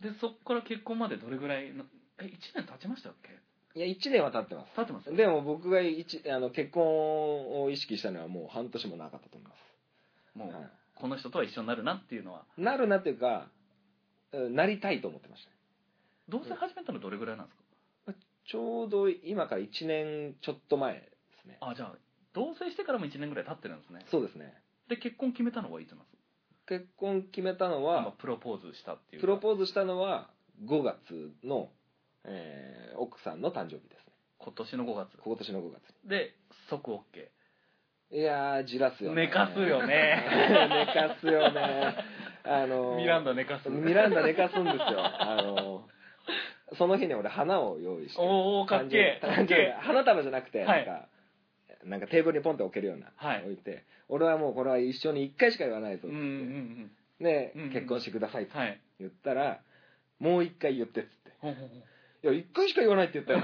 [0.00, 1.84] でそっから結婚までどれぐらいの
[2.20, 3.30] え1年経ちましたっけ？
[3.78, 4.74] いや1年は経ってます。
[4.74, 12.44] 経ってますでも僕が一あの結婚を意識したのはもう半年もなかったと思います、もう、はこの人とは一緒になるなっていうのは。
[12.58, 13.48] いなるなっていうか
[14.32, 15.56] うんなりたいと思ってましたね。
[16.28, 17.62] 同棲始めたのどれぐらいなんですか、
[18.50, 21.02] ちょうど今から1年ちょっと前で
[21.42, 21.58] すね。
[21.60, 21.94] あじゃあ
[22.34, 24.04] 同棲してからも1年ぐらい経ってるんですね。
[24.10, 24.52] そうですね。
[24.88, 26.18] で結婚決めたのはいつなんですか？
[26.66, 30.28] 結婚決めたのまあはプロポーズしたっていうプロポーズしたのは
[30.66, 31.70] 5月の、
[32.24, 34.12] えー奥さんの誕生日ですね。
[34.38, 35.08] 今年の5月。
[35.22, 36.08] 今年の5月。
[36.08, 36.34] で
[36.68, 37.00] 即 OK
[38.10, 39.26] いやーじらすよね。
[39.26, 40.24] 寝かすよね。
[40.86, 41.94] 寝かすよね。
[42.44, 43.68] あのーミランダ寝かす。
[43.68, 44.84] ミランダ寝かすんですよ。
[44.98, 45.86] あの
[46.74, 48.20] その日に俺花を用意して。
[48.20, 51.08] おおかっけえ花束じゃなくてはないんか、
[51.84, 53.42] なんかテーブルにポンって置けるような、はい。
[53.44, 53.84] 置いて。
[54.08, 56.90] 俺はもうこれは一生に一回しか言わないぞって、うんうんうん
[57.20, 58.80] で、うんうん結婚してくださいってはい。
[59.00, 59.60] 言ったら、
[60.18, 61.32] もう一回言ってっつって。
[61.40, 61.82] ほんほんほん
[62.22, 63.40] いや一回しか言わないって言ったよ。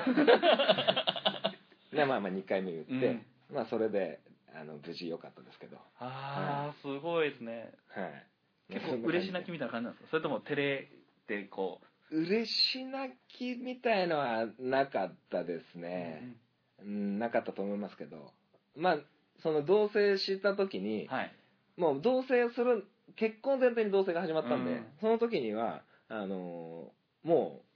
[1.92, 3.26] で まあまあ二回目言って、うん。
[3.52, 4.20] まあそれで
[4.54, 5.76] あの無事良かったですけど。
[5.98, 7.72] ああすごいですね。
[7.88, 8.26] はい。
[8.72, 10.10] 結構嬉し泣きみたいな感じなんですか？
[10.10, 10.88] それとも照れ
[11.26, 16.36] てこ嬉し泣きみたいのはなかったですう、ね、
[16.80, 18.32] うん、なかったと思いますけど。
[18.76, 18.98] まあ
[19.40, 21.32] その同棲した時に、はい。
[21.76, 24.86] もう同棲する結婚前提に同棲が始まったんで、うん。
[25.00, 27.73] その時にはあのもう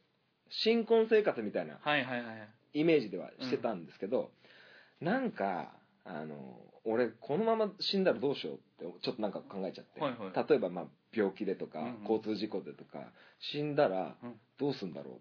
[0.51, 2.49] 新婚生活みたいなはいはいはい。
[2.75, 4.31] イメージではしてたんですけど、
[5.01, 5.73] なんか
[6.05, 6.37] あの
[6.85, 8.59] 俺このまま死んだらどうしようっ
[8.91, 10.49] てちょっとなんか考えちゃって、はいはい。
[10.49, 12.03] 例えばまあ病気でとか、うんうん。
[12.03, 12.99] 交通事故でとか
[13.53, 14.41] 死んだらうん。
[14.59, 15.19] どうすんだろうっ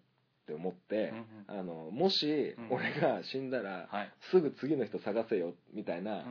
[0.47, 1.13] て思って
[1.47, 4.11] あのもしうん俺が死んだら、はい。
[4.31, 6.23] すぐ次の人探せよみたいな、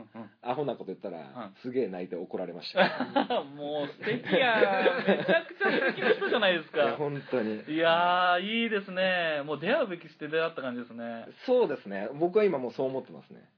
[0.42, 1.54] アホなこと言ったら、ん。
[1.62, 6.96] すげえ泣いて怒られました、 もう素敵やめちゃくちゃ素敵な人じゃないですか。
[6.96, 7.62] 本当に。
[7.68, 9.42] いやーいいですね。
[9.44, 11.26] もう出会うべきして出会った感じですね。
[11.44, 12.08] そうですね。
[12.14, 13.48] 僕は今もうそう思ってますね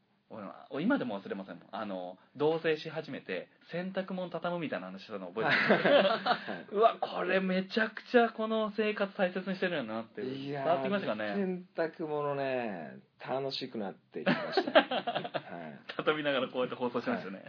[0.80, 1.68] 今でも忘れませんもん。
[1.72, 6.36] あの同棲し始めて洗濯物畳むみたいな話したの覚えてま
[6.70, 11.34] す うわこれめちゃくちゃこの生活大切にしてるんだなっていや伝わってきましたかね？
[11.34, 15.78] 洗濯物ね楽しくなっていきました、 はい。
[15.96, 17.42] 畳みながらこうやって放送しましたね、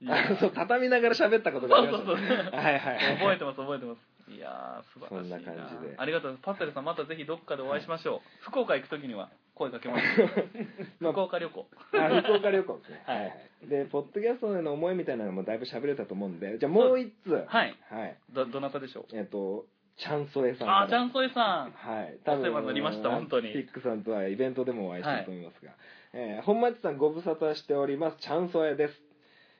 [0.00, 0.06] い。
[0.06, 2.36] やあそう畳みながら喋ったことがありましたそうそうそう。
[2.36, 4.00] はいはいはい覚えてます覚えてます。
[4.30, 5.38] いやー素晴らしいな。
[5.38, 5.94] そんな感じで。
[5.98, 6.44] ありがとうございます。
[6.44, 10.04] パッテルさんまたぜひどっかでお会いしましょう、福岡行く時には声かけます。
[11.00, 11.66] まあ福岡旅行。
[11.94, 13.02] あ福岡旅行ですね。
[13.06, 13.18] はい。
[13.18, 13.34] はい。
[13.68, 17.74] でポッドキャストへの思いみたいなのもだいぶ喋れたと思うんでじゃあもう一つはい。
[17.90, 18.16] はい。
[18.32, 19.16] どどなたでしょう？
[19.16, 21.72] えっとチャンソエさんあーチャンンソエさん。
[21.72, 22.18] はい。
[22.24, 23.52] お世話になりました本当に。
[23.52, 25.72] ピックさんとはイベントでもお会いしたと思いますが、
[26.12, 29.02] えー本町さんご無沙汰しておりますチャンソエです、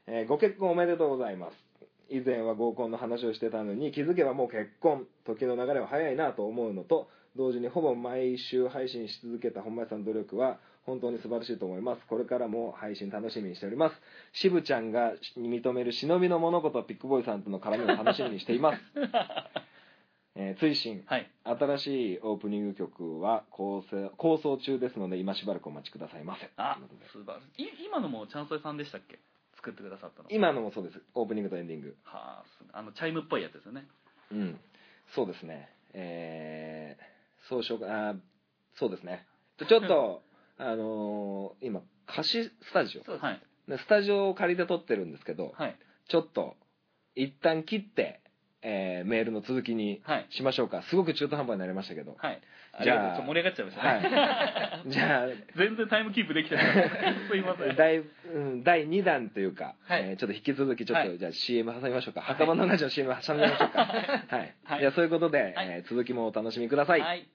[0.07, 1.69] えーご結婚おめでとうございます。
[2.11, 5.07] 以前は合コンの話をしてたのに気づけばもう結婚。
[5.27, 12.03] 時の流れは早いなと思うのと同時にほぼ毎週配信し続けた本町さんの努力は本当に素晴らしいと思います。
[12.07, 13.97] これからも配信楽しみにしております。
[14.33, 18.83] 渋ちゃんが認める忍びの物事ピックボーイさんとの絡みを楽しみにしています、
[20.35, 21.03] えー追伸。
[21.07, 21.31] はい。
[21.45, 26.49] 新しいオープニング曲は構成構想中ですので今しばらくお待ちくださいませ。
[26.57, 26.79] あ
[27.13, 27.63] 素晴らしい。
[27.65, 29.19] い今のもチャンソエさんでしたっけ？
[29.57, 30.29] 作ってくださったの。
[30.31, 31.03] 今のもそうです。
[31.15, 31.97] オープニングとエンディング。
[32.05, 33.87] はあすあのチャイムっぽいやつですよね。
[34.31, 34.61] うん。
[35.09, 35.69] そうですね。
[35.95, 37.18] えー、
[37.49, 38.17] そうしようかあー
[38.75, 39.27] そうですね。
[39.69, 40.23] ちょっと
[40.59, 43.05] あのー今貸しスタジオ。
[43.05, 45.77] そうはいでスタジオを借りて撮ってるんですけどはい。
[46.09, 46.57] ちょっと
[47.15, 48.21] 一旦切って、
[48.63, 50.27] えーメールの続きにはい。
[50.31, 50.83] しましょうか。
[50.83, 52.17] すごく中途半端になりましたけど。
[52.19, 52.41] はい。
[52.83, 54.89] じゃありがとうちょっと盛り上がっちゃいましたね、はい。
[54.93, 55.27] じゃあ
[55.57, 56.65] 全然タイムキープできてない。
[57.29, 57.75] すいません。
[57.77, 58.03] 第う
[58.39, 60.03] ん第2弾というか、はい。
[60.11, 61.19] えーちょっと引き続きちょっと、はい。
[61.19, 62.37] じゃあ CM 挟みましょうか、はい。
[62.37, 63.85] 袴のラジオ CM 挟みましょうか。
[63.85, 64.81] はい、はい。
[64.81, 65.55] じゃあそういうことで、はい。
[65.69, 67.29] えー続きもお楽しみください、はい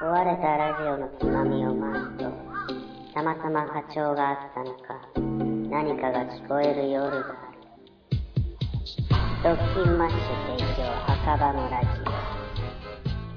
[0.00, 2.30] 壊れたラジオのつまみを回すと
[3.14, 4.94] たまたま波長があったのか
[5.68, 7.58] 何かが聞こえる夜がある
[9.42, 10.18] ドッキンマッシュ
[10.56, 12.08] 提供赤羽のラジオ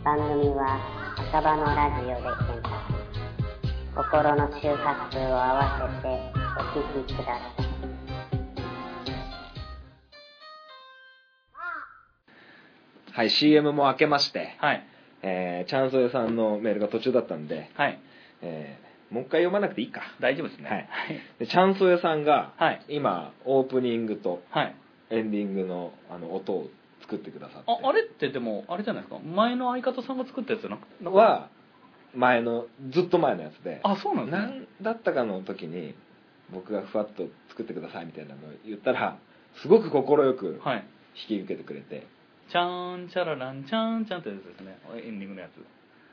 [0.03, 0.77] 番組は
[1.17, 3.01] 赤羽のラジオで検索。
[3.95, 6.07] 心の周波数を合わせて
[6.57, 7.71] お聞きください。
[13.13, 14.90] はい CM も明けまして、はい
[15.23, 17.99] えーチャンソエさんのメールが途中だったんで、はい。
[18.41, 20.03] えーもう一回読まなくていいか。
[20.21, 20.69] 大丈夫ですね。
[20.69, 20.87] はい。
[21.37, 22.81] でチャンソエさんが、はい。
[22.87, 24.75] 今オープニングとはい。
[25.09, 26.67] エンディングのあの音を
[27.01, 27.71] 作ってくださって。
[27.83, 29.19] ああれってでもあれじゃないですか？
[29.19, 31.49] 前の相方さんが作ったやつじゃなくては
[32.15, 33.81] 前のずっと前のやつで。
[33.83, 34.43] あそうなんですね。
[34.45, 35.93] 何だったかの時に
[36.49, 39.17] 僕がふわっと作ってくださいみたいなのを言ったら
[39.61, 40.85] すごく快くはい。
[41.29, 42.07] 引き受けてくれて、
[42.51, 44.77] チャーンチャラランチャーンチャンってやつですね。
[44.95, 45.51] エンディングのやつ。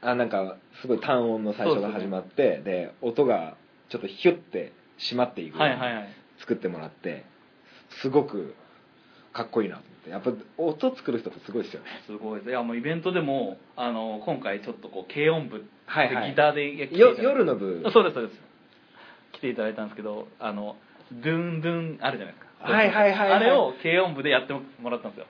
[0.00, 3.56] あなんかすごい単音の最初が始まってで,、音が
[3.88, 6.08] ちょっとヒュッて締まっていくようにはいはいはい。
[6.38, 7.24] 作ってもらって
[8.00, 8.54] すごく
[9.32, 10.10] かっこいいなと思って。
[10.10, 10.32] やっぱ
[10.62, 11.86] 音作る人ってすごいですよね。
[12.06, 12.50] すごいです。
[12.50, 16.30] いやもうイベントでもあの今回ちょっとこう軽音部ではいはい。
[16.30, 17.82] ギターで来ていただよ夜の部。
[17.92, 18.40] そうですそうです。
[19.32, 20.76] 来ていただいたんですけどあの
[21.10, 22.72] ドゥンドゥンあるじゃないですか。
[22.72, 23.32] はいはいはいはい。
[23.32, 25.26] あれを軽音部でやってもらったんですよ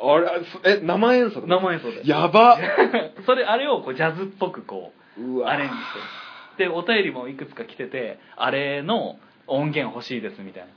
[0.00, 2.02] あれえ生演奏生演奏で。
[2.08, 2.58] やば。
[3.26, 5.80] それあれをこうジャズっぽくこうアレンジし
[6.56, 6.64] て。
[6.64, 10.68] でお便りもいくつか来ててあれの音源欲しいですみたいな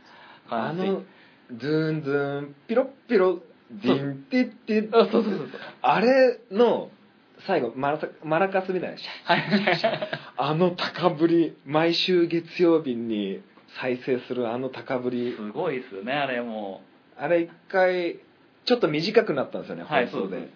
[0.67, 0.87] あ感じ。
[0.87, 1.03] の
[1.51, 3.39] ドゥンドゥンピロッピロ
[3.71, 6.89] ディンティッティッあそうそうそうそうあれの
[7.47, 13.41] 最後マラサマラカスみたいなシャはいはいはいあの高ぶり毎週月曜日に
[13.81, 16.81] 再生するあの高ぶりすごいですよねあれも
[17.17, 18.19] あれ一回
[18.65, 20.53] ちょっと短くなったんですよねはい放送で、そうです。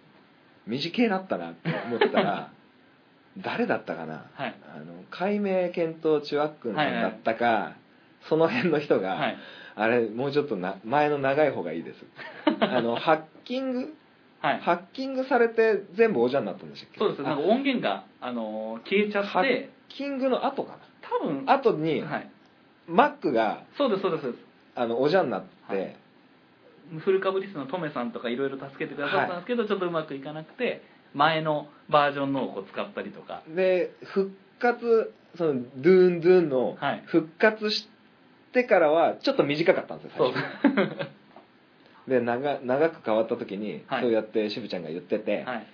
[0.67, 2.51] 短いなったなって思ったら
[3.43, 4.55] 誰だったかな、はい。
[4.75, 7.73] あの解明検討中あっくんさんだったか、
[8.29, 9.37] その辺の人が、はい。
[9.75, 12.05] あれもうちょっとな前の長い方がいいです。
[12.61, 13.93] あのハッキング
[14.39, 14.59] はい。
[14.61, 16.99] ハッキングされて全部おじゃになったんでしたっけ？
[16.99, 17.21] そうです。
[17.23, 21.45] なんか音源があの消えちゃハッってキングの後か多分。
[21.45, 22.29] な後に、はい。
[22.87, 24.45] マックがそうですそうですそうです。
[24.75, 25.95] あのおじゃになって、はい
[26.99, 30.81] フル株リストのトメさんとかいろいろ助けてくださったんですけど、ちょっとうまくいかなくて
[31.13, 33.43] 前のバージョンのをこう使ったりとか。
[33.47, 37.03] で復活そのドゥーンドゥーンのはい。
[37.05, 37.87] 復活し
[38.53, 40.33] てからはちょっと短かったんですよそう。
[40.33, 41.09] 最初。
[42.07, 44.01] で長長く変わった時に、はい。
[44.01, 45.67] そうやって渋ちゃんが言ってて、はい。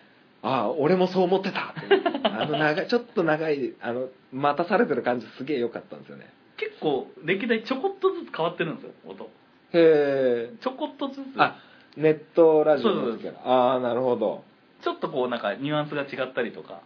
[0.44, 6.34] ああ俺もそう思ってたってあの長いちょっと長いあの待たされてる感じすげえ良かったんですよね。
[6.58, 9.30] 結構歴代ちょこっとずつ変わってるんですよ音
[9.74, 11.18] へえちょこっとずつ。
[11.38, 11.58] あ
[11.98, 13.18] ネットラジオのそうそう。
[13.20, 14.44] 時からああなるほど。
[14.84, 16.82] ちょっとこうなんかニュアンスが違ったりとか。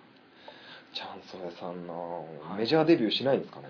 [0.94, 1.94] チャンソレさんな、
[2.56, 3.68] いメジャーデビューしないんですかね。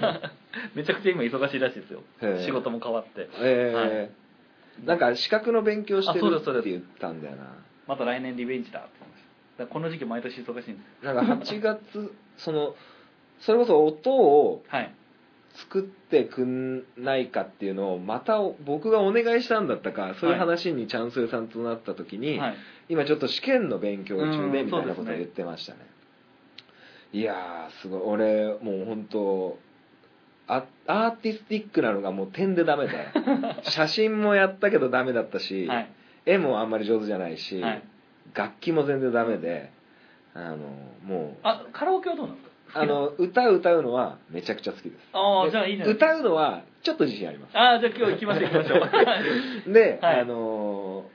[0.74, 2.00] めちゃくちゃ今忙しいらしいですよ。
[2.38, 3.28] 仕事も変わって。
[3.40, 7.44] ええなんか資格の勉強してるって言ったんだよな。
[7.86, 9.04] また来年リベンジだって
[9.58, 12.74] だこの時期毎年忙しいんですなんか8月その
[13.40, 14.94] それこそ音をはい
[15.54, 22.54] 作ってくんないかっていうのをまた僕がお願いしたんだったかそういう話にチャンスルさんとなった時に、はい。
[22.88, 25.78] 今ちょっと試験の勉強中うんでみたいなことを言ってましたね。
[27.12, 28.00] いやーすごい。
[28.02, 29.58] 俺もう本当
[30.48, 33.08] あアーティスティックなのがもう点でダメで。
[33.70, 35.88] 写真もやったけどダメだったし、はい。
[36.26, 37.82] 絵もあんまり上手じゃないし、はい。
[38.34, 39.70] 楽器も全然ダメで
[40.34, 40.56] あの
[41.04, 42.43] もうあカラオケはどうなんですか
[42.74, 44.92] あの歌歌うのはめちゃくちゃ好きです。
[44.92, 47.56] でああじゃあいいじゃないですか歌うのはちょっと自信あります。
[47.56, 49.72] ああじゃあ今日行きましょう行きましょう。
[49.72, 50.20] で、はい。
[50.20, 51.14] あのー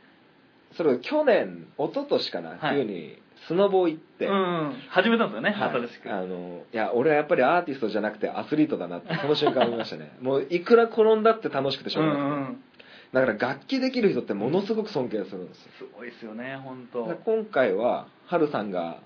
[0.77, 2.59] それを去年一昨年かな、はい。
[2.75, 5.69] 冬にスノボ行って、うん始めたんですよね、はい。
[5.71, 6.13] 新しく。
[6.13, 10.11] あのいや俺はやっぱりアーティストじゃなくてアスリートだなって その瞬間思いましたね。
[10.21, 12.63] もういくら転んだって楽しくてしょうがない、うんうん
[13.11, 17.07] だから楽器できる人ってものすごく尊敬するんですよ、すごいですよね本当。
[17.07, 18.99] で今回はハルさんが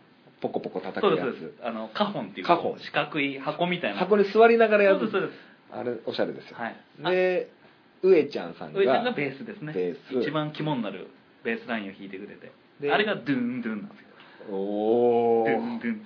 [0.44, 1.64] ポコポコ叩そうですくやそうです。
[1.64, 2.80] あのカホンっていうカホン。
[2.80, 3.98] 四角い箱みたいな。
[3.98, 5.00] つ箱に座りながらやる。
[5.00, 5.34] そうですそうです。
[5.72, 6.76] あれおしゃれですよ、はい。
[7.16, 7.50] で
[8.04, 9.72] 上ちゃんさんが上ちゃんがベースですね。
[9.74, 10.20] ベース。
[10.22, 11.08] 一番肝になる
[11.46, 12.52] ベースラインを弾いてくれて。
[12.82, 14.00] であれがドゥンドゥンなんです
[14.50, 14.56] よ。
[14.56, 16.02] おおドゥンドゥン。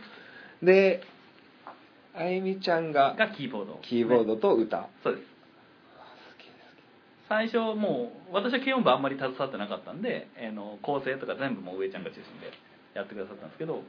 [0.62, 1.02] で
[2.14, 3.80] あゆみちゃんががキーボード。
[3.82, 5.38] キーボードと歌、そうです。
[7.28, 12.54] 最初もう私は軽音部あんまり携わってなかったんで、えーの構成とか全部もう上ちゃんが中心で
[12.96, 13.84] やってくださったんですけど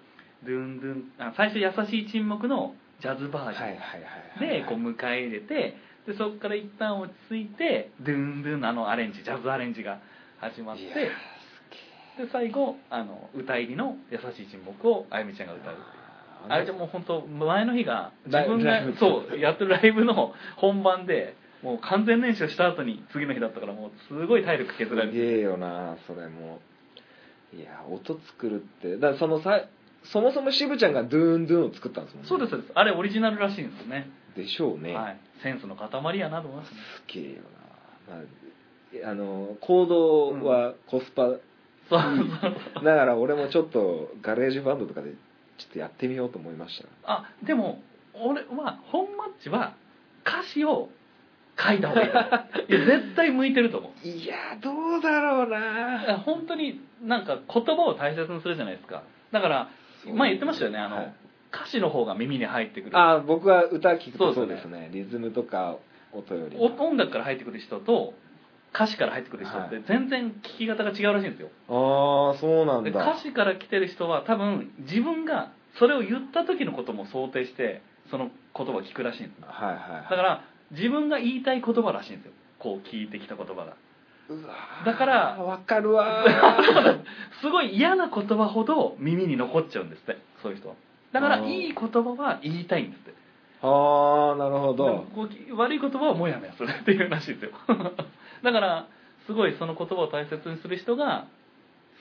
[0.44, 5.76] ドゥンドゥンあ最初「優しい沈黙」のジャズバージョン、でこう迎え入れて
[6.06, 10.00] でそこから一旦落ち着いてドゥンドゥンのあのアレンジジャズアレンジが
[10.40, 11.12] 始まってで
[12.32, 15.74] 最後あの歌入りの「優しい沈黙」をあゆみちゃんが歌う
[16.48, 26.60] あゆみちゃんもう本当前の日が自分がそうやってるライブの本番でもう完全練習した後に次の日だったからもうすごい体力削られてすげえよなそれも。
[27.56, 28.96] いや音作るって。
[28.96, 29.64] だからそのさ
[30.12, 32.28] そもそも渋ちゃんがドゥーンドゥーンを作ったんですもんね。
[32.28, 32.72] そうですそうです。
[32.74, 34.10] あれオリジナルらしいんですよね。
[34.36, 36.76] でしょうね、はい、センスの塊やなと思いますね
[37.08, 37.38] すげえよ
[38.08, 38.22] な、ま
[39.06, 41.40] あ、あの行動はコスパ、そう
[41.90, 42.00] そう
[42.74, 42.84] そう。
[42.84, 45.16] だから俺もちょっと GarageBand とかでちょ
[45.70, 46.88] っとやってみようと思いました。
[47.04, 47.82] あでも
[48.14, 49.74] 俺は本マッチは
[50.24, 50.90] 歌詞を
[51.58, 52.08] 書いた方がいい。
[52.76, 54.06] いや絶対向いてると思う。
[54.06, 56.04] いやどうだろういな。
[56.04, 59.02] や本当になんか言葉を大切にするじゃないですか。
[59.32, 59.68] だから
[60.06, 61.14] 前言ってましたよねあの、はい。
[61.52, 62.98] 歌詞の方が耳に入ってくる。
[62.98, 64.90] あ僕は歌聞くとそうですすね。
[64.92, 65.76] リズムとか
[66.12, 68.14] 音よりお音楽から入ってくる人と
[68.74, 69.84] 歌詞から入ってくる人ってはい。
[69.88, 71.48] 全然聞き方が違うらしいんですよ。
[71.68, 80.02] ああそうなんでだ歌詞から来てる人は多分自分がそれを言った時のことも想定してその言葉を聞くらしいんですはいはいはい。
[80.10, 82.32] だから自分が言いたい言葉らしいんですよ。
[82.58, 83.76] こう聞いてきた言葉が
[84.84, 87.00] だからわかるわー。
[87.40, 90.74] すごい嫌な言葉ほど耳に残っちゃうんですってそういう人は。
[91.12, 93.14] だからいい言葉は言いたいんですって。
[93.62, 95.06] ああなるほど。
[95.56, 97.50] 悪い言葉はもやもやするっていうらしいですよ。
[98.42, 98.86] だから
[99.26, 101.26] すごいその言葉を大切にする人が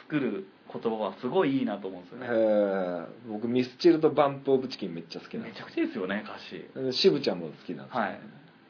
[0.01, 6.65] 作る言葉はすごいいいなと思うんですよへねえ僕ミスチルとバンプ・オブ・チキンめっちゃ好きなんでめちゃくちゃいいですよね歌詞。
[6.73, 8.01] す渋ちゃんも好きなんですよ。
[8.01, 8.19] はい。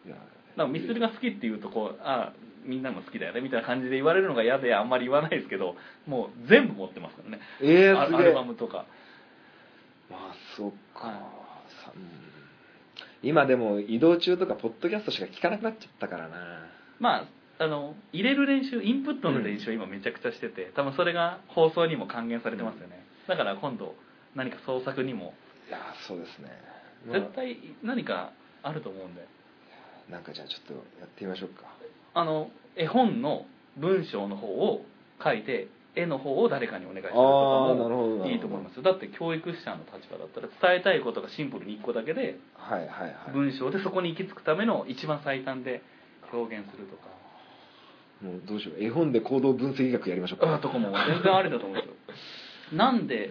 [0.05, 0.15] いや
[0.55, 2.33] なんかミスルが好きっていうとこうあ
[2.67, 7.39] みんなも好きだよねみたいな感じで言われるのが嫌であんまり言わないですけどもう全部持ってますからね。
[7.61, 8.85] えー、アルバムとか。
[10.09, 10.19] まあ
[10.55, 11.47] そっか、はい
[13.23, 16.69] 今でも移動中とかポッドキャストしか聞かなくなっちゃったからな。
[16.99, 17.27] まあ
[17.59, 23.95] あの入れる練習インプットの練習を今めちゃくちゃしてて多分それが放送にも還元されてますよね、だから今度
[24.35, 25.33] 何か創作にも。
[25.67, 26.51] いやそうですね、
[27.07, 27.19] まあ。
[27.19, 29.27] 絶対何かあると思うんで。
[30.09, 31.63] なんかじゃあちょっとやってみましょうか
[32.17, 33.45] あの絵本の
[33.77, 34.81] 文章の方を
[35.23, 38.83] 書いて絵の方を誰かにお願いするとかもいいと思いますよ。
[38.83, 43.33] だって教育者の立場だったら伝えたいことがシンプルに1個だけではいはいはい。
[43.33, 45.83] 文章でそこに行き着くための一番最短で
[46.33, 47.03] 表現するとか。
[48.21, 50.55] もうどうしよう絵本で行動分析学やりましょうか。
[50.55, 52.77] あとかも全然ありだと思うんですよ。
[52.77, 53.29] なんで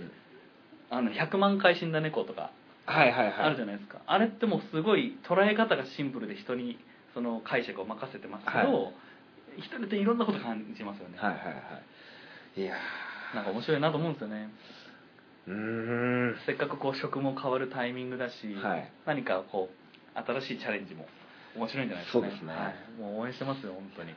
[0.91, 2.53] あの100万回死んだ猫とか
[2.87, 3.35] はいはいはい。
[3.47, 6.79] あるじゃないですか、あれってもうすごい捉え方がシンプルで人に
[7.17, 8.91] その解釈を任せてますけど、は
[9.57, 11.51] 人によっていろんなこと感じますよね、はいはいは
[12.55, 12.61] い。
[12.61, 12.75] いや
[13.35, 14.51] なんか面白いなと思うんですよね。
[15.49, 15.57] ーうー
[16.35, 16.37] ん。
[16.45, 18.93] せっかくこう職も変わるタイミングだし、はい。
[19.07, 21.07] 何かこう新しいチャレンジも
[21.57, 22.29] 面白いんじゃないですかね。
[22.29, 22.53] そうですね。
[22.53, 24.11] はい、もう応援してますよ本当に。
[24.11, 24.15] い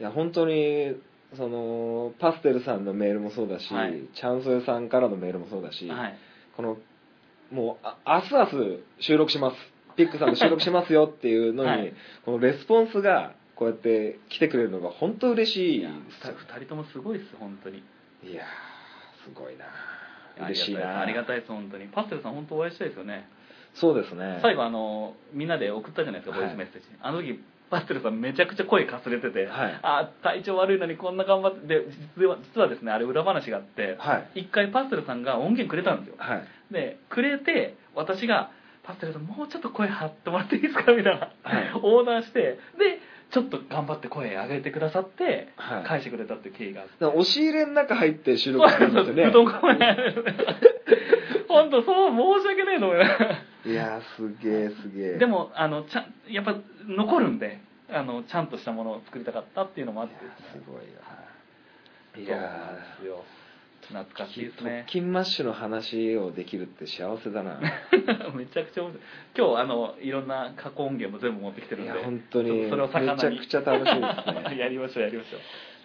[0.00, 0.96] や本当に
[1.36, 4.08] そのパステルさんのメールもそうだし、はい。
[4.12, 6.18] チャンソエさんからのメールもそうだし、はい。
[6.56, 6.78] この
[7.52, 11.92] もうあ明日明日収録しますピックさんと収録しますよっていうのに、はい。
[12.24, 17.78] このレスポンスがこうやって来てくれるのが本当嬉しいいや2人ともすごいです本当に。
[18.24, 18.44] いやー
[19.28, 19.64] すごいな
[20.38, 21.86] あ嬉しいなありがたいです本当に。
[21.86, 23.28] パステルさん本当お会いしたいですよね。
[23.74, 24.38] そうですね。
[24.42, 27.40] 最後あのみんなで送ったじゃないですかボイスメッセージ、あの時
[27.70, 29.80] パステルさんめちゃくちゃ声かすれてて、はい。
[29.82, 31.86] あ体調悪いのにこんな頑張ってで
[32.16, 34.40] 実は実はですねあれ裏話があってはい。
[34.40, 36.16] 一回パステルさんが音源くれたんですよ。
[36.18, 36.72] はい。
[36.72, 38.50] でくれて私が
[38.84, 41.70] 「パステルさんもうちょっと声張ってもらっていいですか?」みたいな、はい。
[41.82, 42.40] オーダーして
[42.78, 45.82] でちょっと頑張って声上げてくださってはい。
[45.84, 49.52] 返してくれたっていう経緯があって、だから押し入れの中入って収録するんですよねう どんこ
[51.48, 53.04] 本当そう申し訳ないと思いま
[53.62, 56.56] すいやーすげえすげえでもあのちゃんやっぱ
[56.86, 57.60] 残るんで
[57.90, 60.14] あのちゃんとしたものを作りたかったっていうのもあって。
[60.52, 62.48] すごいないそうなんや
[62.98, 63.24] ですよ
[63.88, 67.60] 懐かしいです特ね勤マッシュの話をできるって幸せだな。
[68.34, 69.02] めちゃくちゃ面白い。
[69.36, 71.92] 今日あのいろんな過去音源も全部持ってきてるんで。
[71.92, 73.10] いや本当にそれを魚に。
[73.12, 74.06] めちゃくちゃ楽しみで
[74.44, 74.58] すね。
[74.58, 75.38] やりましょうやりましょ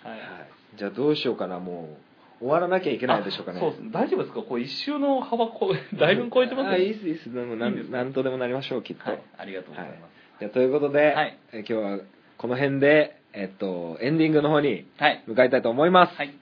[0.05, 0.07] う。
[0.07, 0.29] はい、はい、
[0.75, 1.97] じゃあどうしようかなも
[2.41, 3.57] う終わらなきゃいけないでしょうかね。
[3.57, 3.79] あそうです。
[3.81, 4.41] ね大丈夫ですか？
[4.41, 7.33] こう一周の幅こう だいぶ超えてますあいいっすいいっす。
[7.33, 9.19] でもないいんですかんなんとでもなりましょうきっと、はい。
[9.37, 10.39] ありがとうございます。
[10.39, 11.37] じゃあということで、はい。
[11.51, 11.99] え今日は
[12.37, 15.23] この辺で、えっと、エンディングの方にはい。
[15.27, 16.33] 向かいたいと思います、はい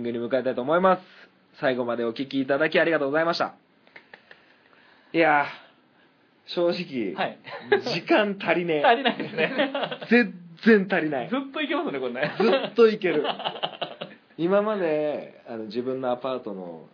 [0.00, 1.02] ングに向かいたいと思います。
[1.60, 3.54] 最後までお聞きいただきありがとうございました。
[5.12, 5.46] いやー、
[6.46, 7.38] 正直、はい
[7.92, 9.72] 時間足りね 足りないですね
[10.02, 10.06] え。
[10.08, 11.28] 全然足りない。
[11.28, 13.24] ずっといけますねこれねずっといける。
[14.38, 16.88] 今まであの自分のアパートの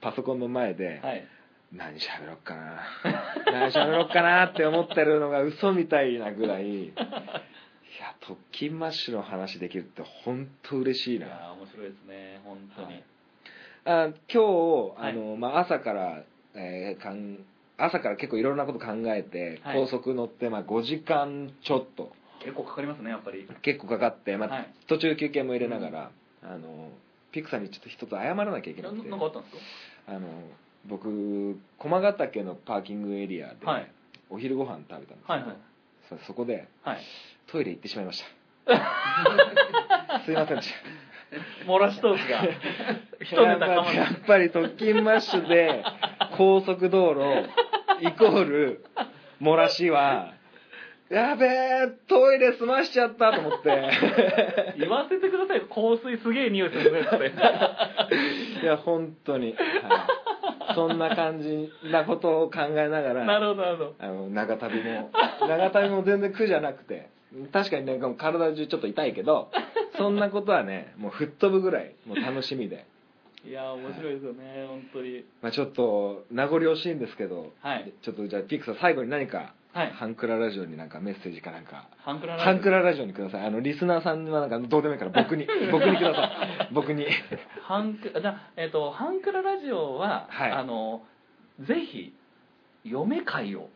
[0.00, 1.26] パソコンの前で、はい
[1.70, 2.80] 何喋ろっかな
[3.52, 6.92] 何喋ろっかなって思ってるのが嘘みたいなぐらい
[8.20, 11.26] 特勤マッシュの話できるって本当嬉しいな。
[11.26, 13.04] い面白いですね本当に、はい。
[13.84, 15.12] あ今日はい。
[15.12, 17.38] あの、まあ、朝から、えーかん
[17.80, 19.80] 朝から結構いろんなこと考えて、はい。
[19.80, 22.12] 高速乗って、まあ、5時間ちょっと。
[22.40, 23.48] 結構かかりますねやっぱり。
[23.62, 24.74] 結構かかって、まあはい。
[24.88, 26.10] 途中休憩も入れながら、
[26.42, 26.90] あの
[27.32, 29.08] ピクさんにちょっと一つ謝らなきゃいけななくて。
[29.08, 29.54] なんかあったんです
[30.08, 30.20] あの
[30.86, 33.90] 僕駒ヶ岳のパーキングエリアで、かはい。
[34.30, 35.56] お昼ご飯食べたんですけど、はいはい
[36.08, 36.98] そそこではい。
[37.46, 38.22] トイレ行ってしまいまし
[38.66, 40.20] た。
[40.24, 40.56] すいません。
[40.56, 41.08] でした
[41.66, 42.44] 漏らしトークが。
[43.92, 45.84] やっぱり特勤マッシュで
[46.36, 47.48] 高速道路
[48.00, 48.84] イコール
[49.40, 50.32] 漏らしは
[51.10, 53.90] やべえトイレ済ましちゃったと思って。
[54.78, 57.04] 言わせてください香水すげえ匂いするねっ
[58.58, 58.62] て。
[58.62, 59.56] いや本当に、はい、
[60.74, 63.94] そんな感じなことを考えながらなるほどなるほど。
[63.98, 65.10] あの長旅も
[65.40, 67.08] 長旅も全然苦じゃなくて
[67.52, 69.50] 確かにね体中ちょっと痛いけど
[69.96, 72.86] そんなことはねもう吹っ飛ぶぐらいもう楽しみで。
[73.46, 75.24] いや面白いですよね本当に。
[75.40, 77.92] まあちょっと名残惜しいんですけどはい。
[78.02, 79.92] ちょっとじゃあピックさん最後に何かはい。
[79.92, 81.88] ハンクララジオになんかメッセージかなんか。
[81.98, 83.46] ハンクララハンクララジオにください。
[83.46, 86.68] あのリスナーさんはなんかどうでもいいから 僕に僕にください。
[86.72, 87.06] 僕に。
[87.62, 90.52] ハンクじゃあえっ、とハンクララジオは、はい。
[90.52, 91.02] あの
[91.60, 92.14] ぜひ
[92.84, 93.68] 嫁会を。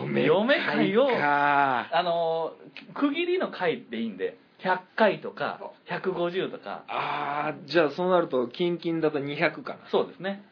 [0.00, 2.52] 嫁嫁会をかあの
[2.94, 6.84] 区切りの回でいいんで100回とか150とか。
[6.88, 9.80] ああじゃあそうなるとキンキンだと200かな。
[9.90, 10.44] そうですね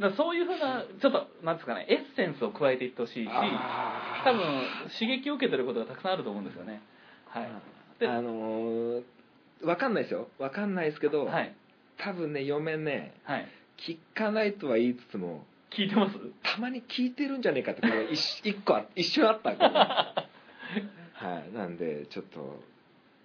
[0.00, 3.30] だからそういうふうなちょっとなんですかねエッセンスを加えていってほしいし
[4.24, 4.62] 多分
[4.98, 6.82] 刺激を受けてることがたくさんあると思うんですよね。
[7.28, 7.48] はい。
[8.00, 9.02] であのー、
[9.64, 10.28] わかんないですよ。
[10.38, 11.54] わかんないですけど、はい。
[11.98, 13.46] 多分ね嫁ねはい。
[13.78, 16.14] 聞かないとは言いつつも聞いてます？
[16.42, 21.52] たまに聞いてるんじゃねえかってこれ一 一個あ一瞬あった はい。
[21.54, 22.62] なんでちょっと。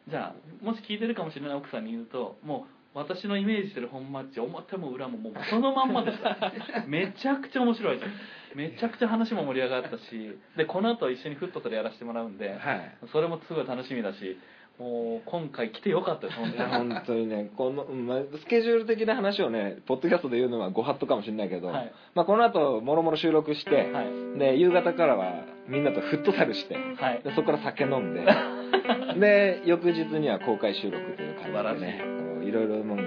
[0.07, 6.37] じゃあもし聞いてるかもしれない奥さんに言うともう私のイメージしてる本マッチ表も裏ももうそのまんまでした。
[6.87, 8.09] めちゃくちゃ面白いです
[8.55, 12.97] めちゃくちゃ話も盛り上がったしでこの後一緒にフットサルやらせてもらうんで、はい。
[13.11, 14.37] それもすごい楽しみだし
[14.79, 16.69] もう今回来てよかったです本当に。
[16.69, 21.91] 本当にねこの、うんまあ、スケジュール的な話をねポッドキャストで言うのはご法度かもしれないけど、はい。
[22.15, 24.39] まあ、この後もろもろ収録して、はい。
[24.39, 27.21] で夕方からはみんなとフットサルしてはい。
[27.23, 28.25] でそこから酒飲んで
[29.19, 32.99] で翌日には公開収録という感じでねこういろいろもう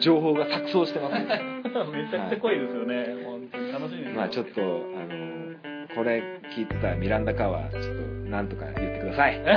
[0.00, 1.14] 情報が錯綜してます
[1.92, 5.34] めちゃくちゃ濃いですよね、本当に楽しみですまあちょっとあの
[5.94, 6.22] これ
[6.56, 7.90] 聞いてたミランダカはちょっと
[8.28, 9.38] なんとか言ってください。
[9.44, 9.56] はい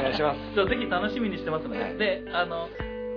[0.00, 0.40] お願いします。
[0.54, 1.96] じゃあぜひ楽しみにしてますので、はい。
[1.96, 2.68] であの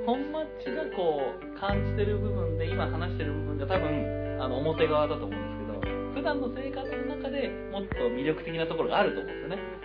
[0.06, 9.84] 本マッチがこう感じてる部分で今話してる部分が多分あの表側だと思うんですけど普段の生活の中でもっと魅力的なところがあると思うんですよね。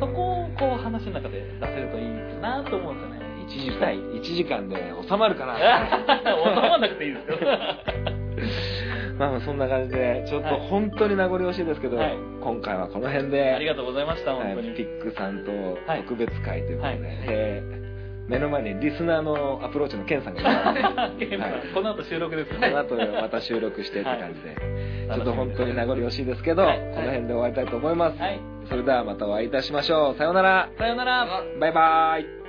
[0.00, 2.04] そこをこう話の中で出せるといい
[2.42, 5.56] なと思うんですよね1時間1時間で収まるかな。
[5.58, 7.36] 収まらなくていいですよ。
[9.18, 10.60] まあまあそんな感じでちょっとはい。
[10.68, 12.16] 本当に名残惜しいですけど、はい。
[12.40, 15.52] 今回はこの辺でありがとうございましたはい本当に、ピックさんと
[15.86, 16.02] はい。
[16.02, 16.98] 特別会ということで、はい。
[17.28, 17.82] えー
[18.28, 21.74] 目の前にリスナーのアプローチのケンさんがいます。
[21.74, 22.70] この後収録ですよね。
[22.70, 24.48] この後また収録してって感じで、
[25.08, 25.18] はい。
[25.18, 26.78] ちょっと本当に名残惜しいですけど、はい。
[26.78, 28.40] この辺で終わりたいと思います、はい。
[28.66, 30.14] それではまたお会いいたしましょう。
[30.14, 30.68] さようなら。
[30.78, 31.26] さよなら。
[31.58, 32.41] バイバイ